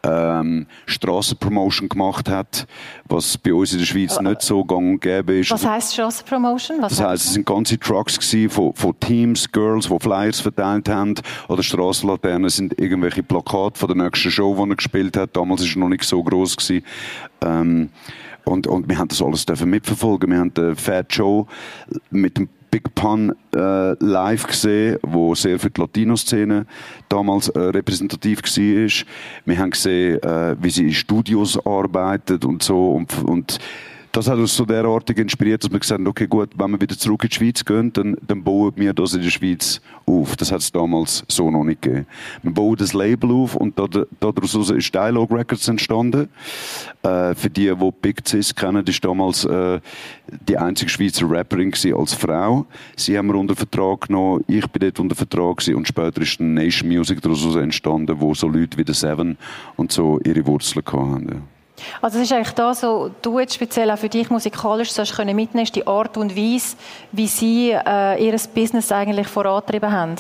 ähm, 0.03 0.67
Strassenpromotion 0.87 1.89
gemacht 1.89 2.29
hat, 2.29 2.67
was 3.05 3.37
bei 3.37 3.53
uns 3.53 3.73
in 3.73 3.79
der 3.79 3.87
Schweiz 3.87 4.17
äh, 4.17 4.23
nicht 4.23 4.43
so 4.43 4.65
gang 4.65 4.93
und 4.93 5.01
gäbe 5.01 5.39
ist. 5.39 5.51
Was 5.51 5.67
heisst 5.67 5.93
Strassenpromotion? 5.93 6.81
das 6.81 7.01
heisst, 7.01 7.27
es 7.27 7.35
sind 7.35 7.47
ganze 7.47 7.79
Trucks 7.79 8.19
von, 8.49 8.75
von 8.75 9.01
Teams, 9.01 9.51
Girls, 9.51 9.87
die 9.87 9.99
Flyers 9.99 10.41
verteilt 10.41 10.89
haben, 10.89 11.15
oder 11.49 11.63
Strassenlaternen 11.63 12.49
sind 12.51 12.79
irgendwelche 12.79 13.23
Plakate 13.23 13.79
von 13.79 13.89
der 13.89 14.05
nächsten 14.05 14.31
Show, 14.31 14.55
die 14.55 14.71
er 14.71 14.77
gespielt 14.77 15.17
hat. 15.17 15.37
Damals 15.37 15.63
war 15.63 15.69
er 15.69 15.79
noch 15.79 15.89
nicht 15.89 16.05
so 16.05 16.23
groß 16.23 16.57
Ähm, 17.43 17.91
und, 18.51 18.67
und 18.67 18.89
wir 18.89 18.99
haben 18.99 19.09
das 19.09 19.23
alles 19.23 19.47
dürfen 19.47 19.71
mitverfolgen. 19.71 20.31
Wir 20.31 20.39
haben 20.39 20.55
den 20.55 20.77
Fat 20.77 21.07
Joe 21.11 21.47
mit 22.11 22.37
dem 22.37 22.49
Big 22.71 22.95
Pun 22.95 23.35
äh, 23.55 24.05
live 24.05 24.47
gesehen, 24.47 24.99
wo 25.03 25.35
sehr 25.35 25.59
für 25.59 25.71
die 25.71 25.81
Latino-Szene 25.81 26.67
damals 27.09 27.49
äh, 27.49 27.59
repräsentativ 27.59 28.43
war. 28.43 29.07
Wir 29.45 29.59
haben 29.59 29.71
gesehen, 29.71 30.23
äh, 30.23 30.57
wie 30.61 30.71
sie 30.71 30.85
in 30.85 30.93
Studios 30.93 31.59
arbeitet 31.67 32.45
und 32.45 32.63
so 32.63 32.93
und, 32.93 33.25
und 33.25 33.59
das 34.13 34.29
hat 34.29 34.39
uns 34.39 34.57
so 34.57 34.65
derartig 34.65 35.19
inspiriert, 35.19 35.63
dass 35.63 35.71
wir 35.71 35.79
gesagt 35.79 36.01
haben, 36.01 36.07
okay, 36.09 36.27
gut, 36.27 36.51
wenn 36.57 36.73
wir 36.73 36.81
wieder 36.81 36.99
zurück 36.99 37.23
in 37.23 37.29
die 37.29 37.37
Schweiz 37.37 37.65
gehen, 37.65 37.93
dann, 37.93 38.17
dann 38.27 38.43
bauen 38.43 38.73
wir 38.75 38.93
das 38.93 39.15
in 39.15 39.23
der 39.23 39.31
Schweiz 39.31 39.81
auf. 40.05 40.35
Das 40.37 40.51
hat 40.51 40.61
es 40.61 40.73
damals 40.73 41.25
so 41.29 41.51
noch 41.51 41.63
nicht 41.63 41.83
gegeben. 41.83 42.07
Wir 42.43 42.53
bauen 42.53 42.77
das 42.77 42.93
Label 42.93 43.31
auf 43.31 43.55
und 43.55 43.79
daraus 43.79 44.71
ist 44.71 44.95
Dialogue 44.95 45.37
Records 45.37 45.69
entstanden. 45.69 46.29
Äh, 47.03 47.35
für 47.35 47.51
die, 47.51 47.73
die 47.73 47.91
Big 48.03 48.27
Cis 48.27 48.55
kennen, 48.55 48.85
ist 48.85 49.05
damals 49.05 49.45
äh, 49.45 49.81
die 50.49 50.59
einzige 50.59 50.91
Schweizer 50.91 51.31
Rapperin 51.31 51.73
als 51.97 52.15
Frau. 52.15 52.67
Sie 52.97 53.17
haben 53.17 53.29
wir 53.29 53.37
unter 53.37 53.55
Vertrag 53.55 54.09
genommen, 54.09 54.45
ich 54.49 54.67
bin 54.67 54.81
dort 54.81 54.99
unter 54.99 55.15
Vertrag 55.15 55.59
gewesen, 55.59 55.77
und 55.77 55.87
später 55.87 56.21
ist 56.21 56.41
Nation 56.41 56.89
Music 56.89 57.21
daraus 57.23 57.55
entstanden, 57.55 58.21
wo 58.21 58.35
so 58.35 58.49
Leute 58.49 58.77
wie 58.77 58.85
der 58.85 58.95
Seven 58.95 59.39
und 59.77 59.93
so 59.93 60.19
ihre 60.25 60.45
Wurzeln 60.47 60.85
hatten. 60.85 61.60
Also 62.01 62.19
es 62.19 62.25
ist 62.25 62.33
eigentlich 62.33 62.55
da 62.55 62.75
so, 62.75 63.11
du 63.23 63.39
jetzt 63.39 63.55
speziell 63.55 63.91
auch 63.91 63.99
für 63.99 64.09
dich 64.09 64.31
musikalisch 64.31 64.93
so 64.93 65.03
können 65.03 65.37
mitnehmen, 65.37 65.69
die 65.75 65.87
Art 65.87 66.17
und 66.17 66.37
Weise, 66.37 66.77
wie 67.13 67.27
sie 67.27 67.71
äh, 67.71 68.25
ihr 68.25 68.37
Business 68.55 68.93
eigentlich 68.93 69.29
vorantrieben 69.29 69.91
haben. 69.91 70.17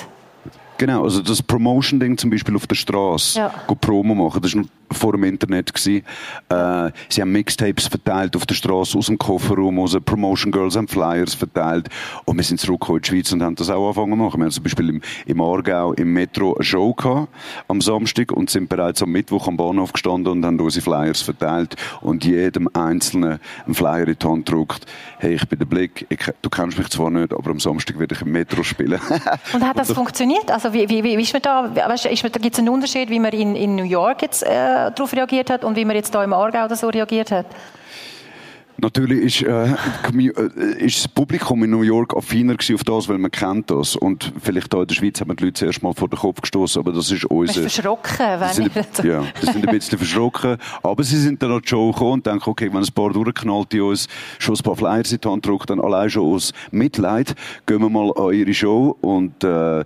Genau, 0.78 1.04
also 1.04 1.20
das 1.20 1.42
Promotion-Ding 1.42 2.16
zum 2.16 2.30
Beispiel 2.30 2.56
auf 2.56 2.66
der 2.66 2.74
Straße, 2.74 3.38
ja. 3.38 3.48
Promo 3.80 4.14
machen, 4.14 4.40
das 4.40 4.54
ist 4.54 4.66
vor 4.92 5.12
dem 5.12 5.24
Internet 5.24 5.72
gewesen. 5.72 6.04
Äh, 6.48 6.90
sie 7.08 7.20
haben 7.20 7.32
Mixtapes 7.32 7.86
verteilt 7.86 8.36
auf 8.36 8.46
der 8.46 8.54
Straße, 8.54 8.98
aus 8.98 9.06
dem 9.06 9.18
Kofferraum, 9.18 9.78
aus 9.78 9.92
den 9.92 10.02
Promotion 10.02 10.52
Girls 10.52 10.76
haben 10.76 10.88
Flyers 10.88 11.34
verteilt. 11.34 11.88
Und 12.24 12.36
wir 12.36 12.44
sind 12.44 12.60
zurückgekommen 12.60 12.98
in 12.98 13.02
die 13.02 13.08
Schweiz 13.08 13.32
und 13.32 13.42
haben 13.42 13.54
das 13.54 13.70
auch 13.70 13.86
angefangen 13.86 14.12
zu 14.12 14.16
machen. 14.16 14.40
Wir 14.40 14.44
haben 14.44 14.52
zum 14.52 14.64
Beispiel 14.64 14.88
im, 14.88 15.00
im 15.26 15.40
Aargau 15.40 15.92
im 15.94 16.12
Metro 16.12 16.54
eine 16.54 16.64
Show 16.64 16.92
gehabt, 16.94 17.28
am 17.68 17.80
Samstag 17.80 18.32
und 18.32 18.50
sind 18.50 18.68
bereits 18.68 19.02
am 19.02 19.10
Mittwoch 19.10 19.48
am 19.48 19.56
Bahnhof 19.56 19.92
gestanden 19.92 20.32
und 20.32 20.44
haben 20.44 20.60
unsere 20.60 20.82
Flyers 20.82 21.22
verteilt 21.22 21.76
und 22.00 22.24
jedem 22.24 22.68
Einzelnen 22.72 23.40
einen 23.64 23.74
Flyer 23.74 24.08
in 24.08 24.16
die 24.20 24.26
Hand 24.26 24.46
gedruckt. 24.46 24.86
Hey, 25.18 25.34
ich 25.34 25.48
bin 25.48 25.58
der 25.58 25.66
Blick, 25.66 26.06
ich, 26.08 26.20
du 26.42 26.50
kennst 26.50 26.78
mich 26.78 26.88
zwar 26.88 27.10
nicht, 27.10 27.32
aber 27.32 27.50
am 27.50 27.60
Samstag 27.60 27.98
werde 27.98 28.14
ich 28.14 28.22
im 28.22 28.32
Metro 28.32 28.62
spielen. 28.62 29.00
und 29.52 29.66
hat 29.66 29.78
das 29.78 29.90
und 29.90 29.96
funktioniert? 29.96 30.50
Also 30.50 30.72
wie, 30.72 30.88
wie, 30.88 31.02
wie 31.02 31.22
ist 31.22 31.32
man 31.32 31.42
da, 31.42 31.74
weißt, 31.74 32.06
ist 32.06 32.22
man, 32.22 32.32
da 32.32 32.40
gibt 32.40 32.54
es 32.54 32.58
einen 32.58 32.68
Unterschied, 32.68 33.10
wie 33.10 33.18
man 33.18 33.32
in, 33.32 33.54
in 33.54 33.76
New 33.76 33.84
York 33.84 34.22
jetzt 34.22 34.42
äh, 34.42 34.79
darauf 34.88 35.12
reagiert 35.12 35.50
hat 35.50 35.64
und 35.64 35.76
wie 35.76 35.84
man 35.84 35.96
jetzt 35.96 36.14
hier 36.14 36.24
im 36.24 36.32
Aargau 36.32 36.64
oder 36.64 36.76
so 36.76 36.88
reagiert 36.88 37.30
hat? 37.30 37.46
Natürlich 38.82 39.42
ist, 39.42 39.42
äh, 39.42 39.72
äh, 39.72 40.84
ist 40.84 40.98
das 40.98 41.08
Publikum 41.08 41.62
in 41.64 41.70
New 41.70 41.82
York 41.82 42.16
affiner 42.16 42.54
auf 42.54 42.84
das, 42.84 43.08
weil 43.08 43.18
man 43.18 43.30
kennt 43.30 43.70
das. 43.70 43.96
Und 43.96 44.32
vielleicht 44.40 44.72
hier 44.72 44.82
in 44.82 44.86
der 44.86 44.94
Schweiz 44.94 45.20
haben 45.20 45.28
wir 45.28 45.36
die 45.36 45.44
Leute 45.44 45.54
zuerst 45.54 45.82
mal 45.82 45.92
vor 45.92 46.08
den 46.08 46.18
Kopf 46.18 46.40
gestoßen, 46.40 46.80
aber 46.80 46.92
das 46.92 47.10
ist 47.10 47.24
unser... 47.26 47.62
Bist 47.62 47.74
verschrocken, 47.74 48.40
wenn 48.40 48.52
sind, 48.52 48.72
ich... 48.74 49.04
Ja, 49.04 49.24
die 49.40 49.46
sind 49.46 49.68
ein 49.68 49.70
bisschen 49.76 49.98
verschrocken. 49.98 50.56
Aber 50.82 51.04
sie 51.04 51.18
sind 51.18 51.42
dann 51.42 51.52
an 51.52 51.60
die 51.62 51.68
Show 51.68 51.92
gekommen 51.92 52.12
und 52.12 52.26
denken, 52.26 52.48
okay, 52.48 52.70
wenn 52.72 52.82
ein 52.82 52.92
paar 52.94 53.10
durchknallt, 53.12 53.72
die 53.72 53.80
uns 53.80 54.08
schon 54.38 54.56
ein 54.56 54.62
paar 54.62 54.76
Flyers 54.76 55.12
in 55.12 55.20
die 55.20 55.28
Hand 55.28 55.46
drückt, 55.46 55.70
dann 55.70 55.80
allein 55.80 56.08
schon 56.10 56.34
aus 56.34 56.52
Mitleid, 56.70 57.34
gehen 57.66 57.80
wir 57.80 57.90
mal 57.90 58.12
an 58.16 58.32
ihre 58.32 58.54
Show. 58.54 58.96
Und 59.00 59.44
äh, 59.44 59.84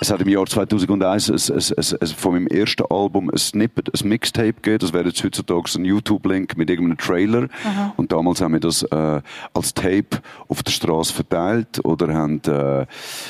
es 0.00 0.10
hat 0.10 0.20
im 0.20 0.28
Jahr 0.28 0.46
2001 0.46 1.30
ein, 1.30 1.34
ein, 1.34 1.62
ein, 1.76 1.98
ein, 2.00 2.06
von 2.08 2.32
meinem 2.32 2.46
ersten 2.48 2.84
Album 2.90 3.30
ein 3.30 3.38
Snippet, 3.38 3.90
ein 3.92 4.08
Mixtape 4.08 4.54
gegeben. 4.54 4.78
Das 4.78 4.92
wäre 4.92 5.08
jetzt 5.08 5.22
heutzutage 5.22 5.78
ein 5.78 5.84
YouTube-Link 5.84 6.56
mit 6.56 6.70
irgendeinem 6.70 6.98
Trailer. 6.98 7.42
Mhm. 7.42 7.92
Und 7.96 8.12
damals 8.12 8.31
haben 8.40 8.54
wir 8.54 8.60
das 8.60 8.82
äh, 8.82 9.20
als 9.54 9.74
Tape 9.74 10.22
auf 10.48 10.62
der 10.62 10.72
Straße 10.72 11.12
verteilt 11.12 11.84
oder 11.84 12.12
haben 12.14 12.40
äh, 12.44 12.86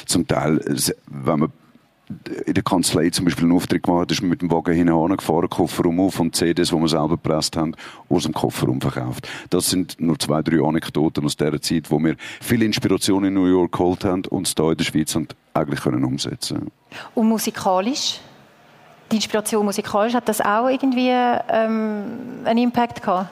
zum 0.07 0.27
Teil, 0.27 0.61
wenn 1.07 1.41
man 1.41 1.53
in 2.47 2.55
der 2.55 2.63
Kanzlei 2.63 3.11
zum 3.11 3.25
Beispiel 3.25 3.45
einen 3.45 3.57
Auftritt 3.57 3.83
gemacht 3.83 4.11
ist, 4.11 4.23
mit 4.23 4.43
dem 4.43 4.51
Wagen 4.51 4.75
hinein 4.75 5.17
gefahren, 5.17 5.49
Kofferraum 5.49 6.01
auf 6.01 6.21
und 6.21 6.35
CDs, 6.35 6.69
die 6.69 6.77
wir 6.77 6.89
selber 6.89 7.11
gepresst 7.11 7.57
haben, 7.57 7.75
aus 8.09 8.25
dem 8.25 8.33
Kofferraum 8.33 8.81
verkauft. 8.81 9.29
Das 9.51 9.71
sind 9.71 10.01
nur 10.01 10.19
zwei, 10.19 10.43
drei 10.43 10.63
Anekdoten 10.63 11.25
aus 11.25 11.37
dieser 11.37 11.61
Zeit, 11.61 11.91
wo 11.91 11.99
wir 11.99 12.17
viel 12.41 12.63
Inspiration 12.63 13.25
in 13.25 13.35
New 13.35 13.47
York 13.47 13.73
geholt 13.73 14.05
haben 14.05 14.25
und 14.27 14.47
es 14.47 14.55
hier 14.57 14.71
in 14.71 14.77
der 14.77 14.85
Schweiz 14.85 15.15
und 15.15 15.35
eigentlich 15.55 15.81
können 15.81 16.05
umsetzen 16.05 16.71
Und 17.15 17.29
musikalisch? 17.29 18.21
Die 19.11 19.17
Inspiration 19.17 19.65
musikalisch, 19.65 20.15
hat 20.15 20.29
das 20.29 20.41
auch 20.41 20.69
irgendwie 20.69 21.11
ähm, 21.11 22.05
einen 22.45 22.59
Impact 22.59 23.03
gehabt? 23.03 23.29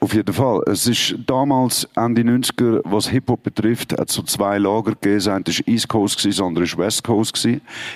Auf 0.00 0.14
jeden 0.14 0.32
Fall. 0.32 0.62
Es 0.66 0.86
ist 0.86 1.16
damals, 1.26 1.88
Ende 1.96 2.22
90er, 2.22 2.80
was 2.84 3.08
Hip-Hop 3.08 3.42
betrifft, 3.42 3.92
hat 3.98 4.08
es 4.08 4.14
so 4.14 4.22
zwei 4.22 4.56
Lager 4.58 4.92
gegeben. 4.92 5.16
Das 5.16 5.26
eine 5.26 5.44
war 5.44 5.68
East 5.74 5.88
Coast, 5.88 6.24
das 6.24 6.40
andere 6.40 6.64
war 6.72 6.86
West 6.86 7.02
Coast. 7.02 7.48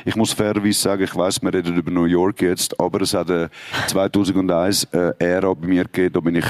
Ich 0.05 0.17
muss 0.17 0.33
fairerweise 0.33 0.81
sagen, 0.81 1.05
ich 1.05 1.15
weiss, 1.15 1.41
wir 1.41 1.55
reden 1.55 1.77
über 1.77 1.93
New 1.93 2.07
York 2.07 2.43
jetzt, 2.43 2.79
aber 2.81 3.03
es 3.03 3.15
hat 3.15 3.29
2001 3.87 4.89
eine 4.93 5.15
Ära 5.21 5.55
bei 5.55 5.67
mir 5.69 5.85
gegeben, 5.85 6.13
da 6.15 6.21
bin 6.21 6.35
ich 6.35 6.47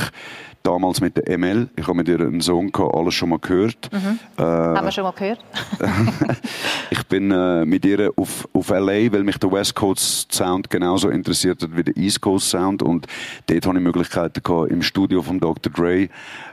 damals 0.62 1.00
mit 1.00 1.16
der 1.16 1.38
ML. 1.38 1.68
Ich 1.76 1.86
habe 1.86 1.96
mit 1.96 2.08
ihr 2.08 2.20
einen 2.20 2.40
Song 2.40 2.70
gehabt, 2.70 2.94
alles 2.94 3.14
schon 3.14 3.30
mal 3.30 3.38
gehört. 3.38 3.90
Mhm. 3.92 4.18
Äh, 4.36 4.42
Haben 4.42 4.84
wir 4.84 4.92
schon 4.92 5.04
mal 5.04 5.12
gehört? 5.12 5.44
ich 6.90 7.02
bin 7.04 7.30
äh, 7.30 7.64
mit 7.64 7.84
ihr 7.84 8.12
auf, 8.16 8.48
auf 8.52 8.70
LA, 8.70 9.12
weil 9.12 9.24
mich 9.24 9.38
der 9.38 9.50
West 9.52 9.74
Coast 9.74 10.32
Sound 10.32 10.70
genauso 10.70 11.08
interessiert 11.08 11.62
hat 11.62 11.76
wie 11.76 11.82
der 11.82 11.96
East 11.96 12.20
Coast 12.20 12.50
Sound. 12.50 12.82
Und 12.82 13.06
dort 13.46 13.66
hatte 13.66 13.76
ich 13.76 13.82
Möglichkeiten 13.82 14.42
gehabt, 14.42 14.70
im 14.70 14.82
Studio 14.82 15.22
von 15.22 15.40
Dr. 15.40 15.72
Dre 15.72 16.08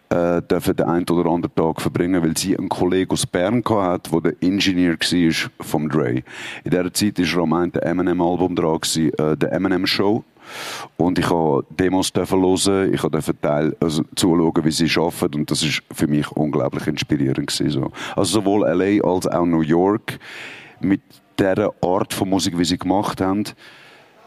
äh, 0.09 0.41
dürfen 0.41 0.75
den 0.75 0.87
einen 0.87 1.09
oder 1.09 1.29
anderen 1.29 1.55
Tag 1.55 1.81
verbringen, 1.81 2.23
weil 2.23 2.35
sie 2.35 2.57
einen 2.57 2.69
Kollegen 2.69 3.11
aus 3.11 3.25
Bern 3.25 3.63
hat, 3.69 4.11
der 4.11 4.21
der 4.21 4.41
Ingenieur 4.41 4.95
war 4.99 5.49
vom 5.65 5.89
Dre. 5.89 6.23
In 6.63 6.71
dieser 6.71 6.93
Zeit 6.93 7.19
war 7.19 7.43
am 7.43 7.63
Ende 7.63 7.81
Eminem-Album 7.81 8.55
dran, 8.55 8.79
äh, 8.95 9.37
der 9.37 9.51
Eminem 9.53 9.85
Show. 9.85 10.23
Und 10.97 11.19
ich 11.19 11.29
habe 11.29 11.65
Demos 11.69 12.11
hören, 12.15 12.93
ich 12.93 13.01
durfte 13.01 13.39
Teil, 13.39 13.75
also 13.79 14.03
zuschauen, 14.15 14.63
wie 14.63 14.71
sie 14.71 14.89
arbeiten 14.99 15.35
und 15.35 15.51
das 15.51 15.63
ist 15.63 15.81
für 15.91 16.07
mich 16.07 16.29
unglaublich 16.31 16.87
inspirierend 16.87 17.47
gewesen, 17.47 17.69
so. 17.69 17.91
Also 18.15 18.41
sowohl 18.41 18.67
LA 18.67 19.07
als 19.07 19.27
auch 19.27 19.45
New 19.45 19.61
York 19.61 20.19
mit 20.79 21.01
der 21.37 21.71
Art 21.81 22.13
von 22.13 22.29
Musik, 22.29 22.57
wie 22.57 22.65
sie 22.65 22.77
gemacht 22.77 23.21
haben, 23.21 23.43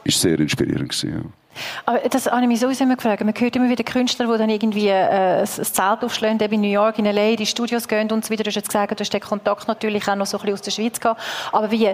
ist 0.04 0.20
sehr 0.20 0.38
inspirierend 0.40 0.90
gewesen, 0.90 1.12
ja. 1.14 1.30
Aber 1.84 1.98
das 2.08 2.26
habe 2.26 2.42
ich 2.42 2.48
mich 2.48 2.60
sowieso 2.60 2.84
immer 2.84 2.96
gefragt. 2.96 3.22
Man 3.22 3.34
hört 3.36 3.56
immer 3.56 3.68
wieder 3.68 3.84
Künstler, 3.84 4.26
die 4.32 4.38
dann 4.38 4.48
irgendwie 4.50 4.88
äh, 4.88 5.40
ein 5.40 5.46
Zelt 5.46 6.02
aufschlagen, 6.02 6.40
in 6.40 6.60
New 6.60 6.68
York, 6.70 6.98
in 6.98 7.06
L.A., 7.06 7.36
die 7.36 7.46
Studios 7.46 7.88
gehen 7.88 8.10
und 8.10 8.24
so 8.24 8.32
weiter. 8.32 8.44
Du 8.44 8.48
hast 8.48 8.56
jetzt 8.56 8.68
gesagt, 8.68 8.98
du 8.98 9.00
hast 9.00 9.12
den 9.12 9.20
Kontakt 9.20 9.68
natürlich 9.68 10.08
auch 10.08 10.16
noch 10.16 10.26
so 10.26 10.38
ein 10.38 10.40
bisschen 10.40 10.54
aus 10.54 10.62
der 10.62 10.70
Schweiz 10.70 11.00
gehabt. 11.00 11.20
Aber 11.52 11.70
wie, 11.70 11.90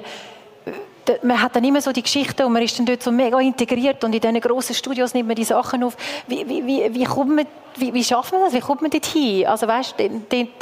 man 1.23 1.41
hat 1.41 1.57
dann 1.57 1.65
immer 1.65 1.81
so 1.81 1.93
die 1.93 2.03
Geschichte 2.03 2.47
und 2.47 2.53
man 2.53 2.63
ist 2.63 2.79
dann 2.79 2.87
dort 2.87 3.03
so 3.03 3.11
mega 3.11 3.39
integriert 3.41 4.05
und 4.05 4.15
in 4.15 4.21
diesen 4.21 4.41
grossen 4.41 4.75
Studios 4.75 5.15
nimmt 5.15 5.29
man 5.29 5.37
die 5.37 5.45
Sachen 5.45 5.83
auf. 5.83 5.97
Wie, 6.27 6.49
wie, 6.49 6.67
wie, 6.67 6.95
wie, 6.95 7.05
kommt 7.05 7.35
man, 7.35 7.47
wie, 7.77 7.95
wie 7.95 8.05
schafft 8.05 8.33
man 8.33 8.43
das? 8.43 8.53
Wie 8.53 8.61
kommt 8.61 8.83
man 8.83 8.91
dort 8.91 9.07
hin? 9.07 9.47
Also 9.47 9.67
weißt, 9.67 9.95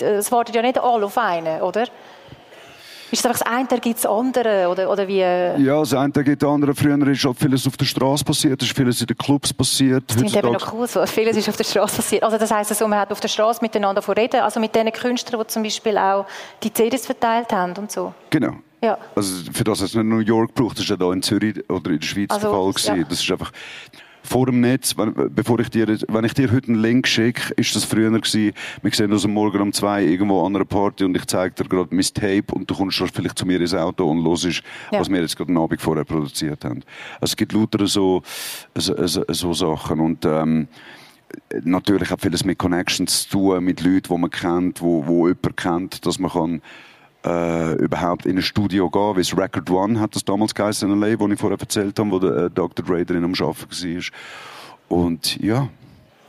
es 0.00 0.32
wartet 0.32 0.54
ja 0.54 0.62
nicht 0.62 0.78
alle 0.78 1.06
auf 1.06 1.18
einen, 1.18 1.62
oder? 1.62 1.86
Ist 3.12 3.20
es 3.20 3.26
einfach 3.26 3.38
das 3.38 3.52
eine, 3.52 3.80
gibt 3.80 3.98
das 3.98 4.06
andere? 4.06 4.68
Oder, 4.68 4.90
oder 4.90 5.06
wie? 5.06 5.20
Ja, 5.20 5.78
das 5.78 5.94
eine 5.94 6.10
gibt 6.10 6.42
das 6.42 6.50
andere. 6.50 6.74
Früher 6.74 6.98
ist 7.06 7.24
halt 7.24 7.38
vieles 7.38 7.66
auf 7.66 7.76
der 7.76 7.84
Straße 7.84 8.24
passiert, 8.24 8.60
ist 8.60 8.76
vieles 8.76 9.00
in 9.00 9.06
den 9.06 9.16
Clubs 9.16 9.52
passiert. 9.52 10.04
Das 10.08 10.16
klingt 10.16 10.36
eben 10.36 10.52
noch 10.52 10.72
cool 10.72 10.88
so. 10.88 11.06
Vieles 11.06 11.36
ist 11.36 11.48
auf 11.48 11.56
der 11.56 11.64
Straße 11.64 11.96
passiert. 11.96 12.24
Also 12.24 12.36
das 12.36 12.50
heisst, 12.50 12.72
also, 12.72 12.88
man 12.88 12.98
hat 12.98 13.12
auf 13.12 13.20
der 13.20 13.28
Straße 13.28 13.60
miteinander 13.62 14.02
reden, 14.16 14.40
also 14.40 14.58
mit 14.58 14.74
den 14.74 14.90
Künstlern, 14.92 15.40
die 15.40 15.46
zum 15.46 15.62
Beispiel 15.62 15.96
auch 15.96 16.26
die 16.64 16.72
CDs 16.72 17.06
verteilt 17.06 17.52
haben 17.52 17.74
und 17.76 17.92
so. 17.92 18.12
Genau. 18.30 18.56
Ja. 18.82 18.98
Also 19.14 19.50
für 19.52 19.64
das 19.64 19.80
hat 19.80 19.88
es 19.88 19.94
nicht 19.94 20.04
New 20.04 20.18
York 20.18 20.54
gebraucht, 20.54 20.76
das 20.76 20.84
ist 20.84 20.90
ja 20.90 20.96
da 20.96 21.12
in 21.12 21.22
Zürich 21.22 21.58
oder 21.70 21.90
in 21.90 21.98
der 21.98 22.06
Schweiz 22.06 22.30
also, 22.30 22.48
der 22.48 22.56
Fall 22.56 22.70
gewesen. 22.70 22.96
Ja. 22.96 23.04
Das 23.04 23.22
ist 23.22 23.30
einfach 23.30 23.52
vor 24.26 24.46
dem 24.46 24.60
Netz, 24.60 24.96
wenn, 24.96 25.14
bevor 25.34 25.60
ich 25.60 25.70
dir, 25.70 25.86
wenn 26.08 26.24
ich 26.24 26.34
dir 26.34 26.50
heute 26.52 26.68
einen 26.68 26.82
Link 26.82 27.06
schicke, 27.06 27.54
ist 27.54 27.74
das 27.76 27.84
früher 27.84 28.10
gewesen, 28.10 28.52
wir 28.82 28.92
sehen 28.92 29.12
uns 29.12 29.24
am 29.24 29.32
Morgen 29.32 29.60
um 29.60 29.72
zwei 29.72 30.04
irgendwo 30.04 30.44
an 30.44 30.56
einer 30.56 30.64
Party 30.64 31.04
und 31.04 31.16
ich 31.16 31.26
zeige 31.26 31.54
dir 31.54 31.68
gerade 31.68 31.94
mein 31.94 32.04
Tape 32.12 32.52
und 32.52 32.68
du 32.68 32.74
kommst 32.74 33.02
vielleicht 33.14 33.38
zu 33.38 33.46
mir 33.46 33.60
ins 33.60 33.74
Auto 33.74 34.10
und 34.10 34.24
hörst, 34.26 34.62
ja. 34.92 35.00
was 35.00 35.08
wir 35.08 35.20
jetzt 35.20 35.36
gerade 35.36 35.52
den 35.52 35.58
Abend 35.58 35.80
vorher 35.80 36.04
produziert 36.04 36.64
haben. 36.64 36.82
Also 37.20 37.32
es 37.32 37.36
gibt 37.36 37.52
lauter 37.52 37.86
so, 37.86 38.22
so, 38.74 39.06
so, 39.06 39.24
so 39.28 39.52
Sachen 39.54 40.00
und 40.00 40.24
ähm, 40.24 40.68
natürlich 41.62 42.10
hat 42.10 42.20
vieles 42.20 42.44
mit 42.44 42.58
Connections 42.58 43.28
zu 43.28 43.38
tun, 43.38 43.64
mit 43.64 43.80
Leuten, 43.80 44.12
die 44.12 44.18
man 44.18 44.30
kennt, 44.30 44.82
wo, 44.82 45.06
wo 45.06 45.28
jemand 45.28 45.56
kennt, 45.56 46.06
dass 46.06 46.18
man 46.18 46.30
kann 46.30 46.62
äh, 47.26 47.72
überhaupt 47.74 48.24
in 48.26 48.36
ein 48.36 48.42
Studio 48.42 48.88
gehen, 48.88 49.16
wie 49.16 49.20
es 49.20 49.36
Record 49.36 49.70
One 49.70 50.00
hat 50.00 50.14
das 50.14 50.24
damals 50.24 50.54
geheißen 50.54 50.90
in 50.90 51.02
L.A., 51.02 51.18
wo 51.18 51.28
ich 51.28 51.38
vorher 51.38 51.58
erzählt 51.58 51.98
habe, 51.98 52.10
wo 52.10 52.18
der 52.18 52.36
äh, 52.44 52.50
Dr. 52.50 52.84
Dre 52.84 53.04
drin 53.04 53.24
am 53.24 53.32
Arbeiten 53.32 53.70
war. 53.70 54.02
Und 54.88 55.36
ja, 55.42 55.68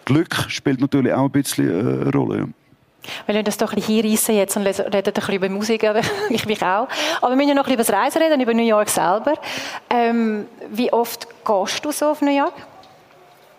Glück 0.06 0.36
spielt 0.48 0.82
natürlich 0.82 1.14
auch 1.14 1.26
ein 1.26 1.32
bisschen 1.32 1.70
äh, 1.70 2.02
eine 2.02 2.12
Rolle. 2.12 2.38
Ja. 2.40 2.48
Wir 3.26 3.36
lassen 3.36 3.46
das 3.46 3.58
doch 3.58 3.72
ein 3.72 3.76
bisschen 3.76 4.02
hinreissen 4.02 4.36
jetzt 4.36 4.58
und 4.58 4.66
reden 4.66 4.92
ein 4.92 5.04
bisschen 5.04 5.34
über 5.36 5.50
Musik, 5.50 5.86
ich 6.30 6.46
mich 6.46 6.62
auch. 6.62 6.88
Aber 7.22 7.30
wir 7.30 7.36
müssen 7.36 7.50
ja 7.50 7.56
noch 7.56 7.68
ein 7.68 7.76
bisschen 7.78 7.94
über 7.94 8.06
das 8.06 8.18
Reisen 8.18 8.22
reden, 8.22 8.42
über 8.42 8.54
New 8.54 8.66
York 8.66 8.90
selber. 8.90 9.34
Ähm, 9.90 10.46
wie 10.72 10.92
oft 10.92 11.28
gehst 11.46 11.86
du 11.86 11.92
so 11.92 12.08
auf 12.08 12.22
New 12.22 12.36
York? 12.36 12.54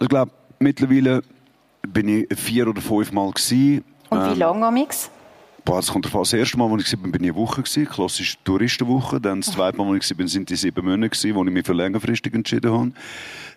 Ich 0.00 0.08
glaube, 0.08 0.32
mittlerweile 0.58 1.22
bin 1.86 2.08
ich 2.08 2.38
vier 2.38 2.68
oder 2.68 2.80
fünf 2.80 3.12
Mal 3.12 3.30
gewesen. 3.30 3.84
Und 4.10 4.24
wie 4.26 4.32
ähm, 4.32 4.38
lange 4.38 4.66
amix? 4.66 5.10
Boah, 5.68 5.76
das 5.76 5.92
kommt 5.92 6.06
davon. 6.06 6.22
Das 6.22 6.32
erste 6.32 6.56
Mal, 6.56 6.72
als 6.72 6.90
ich 6.90 6.98
war, 6.98 7.10
bin 7.10 7.22
ich 7.22 7.30
eine 7.30 7.36
Woche, 7.36 7.60
gewesen, 7.60 7.86
klassische 7.86 8.38
Touristenwoche. 8.42 9.20
Dann 9.20 9.42
das 9.42 9.52
zweite 9.52 9.76
Mal, 9.76 9.92
als 9.92 10.10
ich 10.10 10.18
war, 10.18 10.26
sind 10.26 10.48
die 10.48 10.56
sieben 10.56 10.82
Monate, 10.82 11.10
gewesen, 11.10 11.34
wo 11.34 11.44
ich 11.44 11.50
mich 11.50 11.66
für 11.66 11.74
längerfristig 11.74 12.32
entschieden 12.32 12.72
habe. 12.72 12.92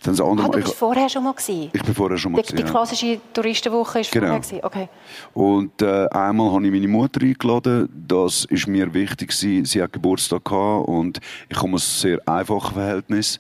Dann 0.04 0.18
das 0.18 0.20
andere 0.20 0.48
ah, 0.48 0.50
du 0.50 0.58
bist 0.58 0.74
ich, 0.74 0.76
vorher 0.76 1.08
schon 1.08 1.24
mal 1.24 1.32
gewesen? 1.32 1.70
Ich 1.72 1.82
bin 1.82 1.96
vorher 1.96 2.18
schon 2.18 2.34
mal 2.34 2.42
Die, 2.42 2.54
die 2.54 2.64
klassische. 2.64 3.22
Touristenwoche 3.32 4.00
war 4.00 4.02
genau. 4.12 4.26
vorher 4.26 4.40
gewesen. 4.42 4.60
okay. 4.62 4.90
Und 5.34 5.82
äh, 5.82 6.10
einmal 6.10 6.52
habe 6.52 6.66
ich 6.66 6.72
meine 6.74 6.88
Mutter 6.90 7.22
eingeladen. 7.22 7.88
Das 8.10 8.44
ist 8.44 8.68
mir 8.68 8.94
wichtig 8.94 9.30
gewesen. 9.30 9.64
Sie 9.64 9.82
hat 9.82 9.94
Geburtstag 9.94 10.44
gehabt 10.44 10.90
und 10.90 11.22
ich 11.48 11.56
komme 11.56 11.76
aus 11.76 12.04
einem 12.04 12.18
sehr 12.18 12.28
einfachen 12.28 12.74
Verhältnis 12.74 13.40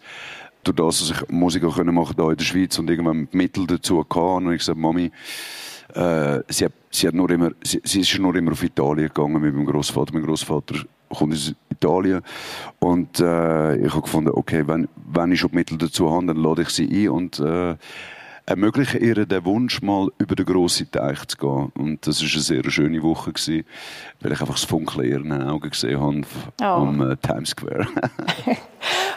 durch 0.63 0.77
das, 0.77 0.99
dass 0.99 1.09
ich 1.09 1.29
Musik 1.29 1.65
auch 1.65 1.75
machen 1.75 1.95
konnte 1.95 2.21
hier 2.21 2.31
in 2.31 2.37
der 2.37 2.45
Schweiz 2.45 2.79
und 2.79 2.89
irgendwann 2.89 3.27
Mittel 3.33 3.67
dazu 3.67 3.99
hatte. 3.99 4.19
Und 4.19 4.51
ich 4.53 4.59
gesagt, 4.59 4.77
Mami, 4.77 5.11
äh, 5.95 6.43
sie, 6.47 6.65
hat, 6.65 6.73
sie, 6.89 7.07
hat 7.07 7.13
nur 7.13 7.29
immer, 7.29 7.51
sie, 7.63 7.81
sie, 7.83 8.01
ist 8.01 8.17
nur 8.19 8.35
immer 8.35 8.51
auf 8.51 8.63
Italien 8.63 9.07
gegangen 9.07 9.41
mit 9.41 9.53
meinem 9.53 9.65
Großvater. 9.65 10.13
Mein 10.13 10.23
Großvater 10.23 10.75
kommt 11.09 11.33
aus 11.33 11.53
Italien 11.69 12.21
und 12.79 13.19
äh, 13.19 13.75
ich 13.77 13.91
habe 13.91 14.01
gefunden, 14.01 14.31
okay, 14.33 14.63
wenn, 14.67 14.87
wenn 15.13 15.31
ich 15.31 15.39
schon 15.39 15.51
Mittel 15.53 15.77
dazu 15.77 16.09
habe, 16.11 16.25
dann 16.25 16.37
lade 16.37 16.61
ich 16.61 16.69
sie 16.69 16.87
ein 16.87 17.09
und 17.09 17.39
äh, 17.39 17.75
ermögliche 18.45 18.97
ihr 18.97 19.25
den 19.25 19.45
Wunsch, 19.45 19.81
mal 19.81 20.09
über 20.17 20.35
den 20.35 20.45
grossen 20.45 20.89
Teich 20.91 21.25
zu 21.27 21.37
gehen. 21.37 21.71
Und 21.75 22.05
das 22.05 22.21
war 22.21 22.29
eine 22.29 22.41
sehr 22.41 22.71
schöne 22.71 23.03
Woche, 23.03 23.33
gewesen, 23.33 23.65
weil 24.19 24.31
ich 24.31 24.41
einfach 24.41 24.55
das 24.55 24.65
Funkeln 24.65 25.05
in 25.05 25.11
ihren 25.11 25.49
Augen 25.49 25.69
gesehen 25.69 25.99
habe 25.99 26.21
oh. 26.61 26.63
am 26.63 27.11
äh, 27.11 27.17
Times 27.17 27.49
Square. 27.49 27.87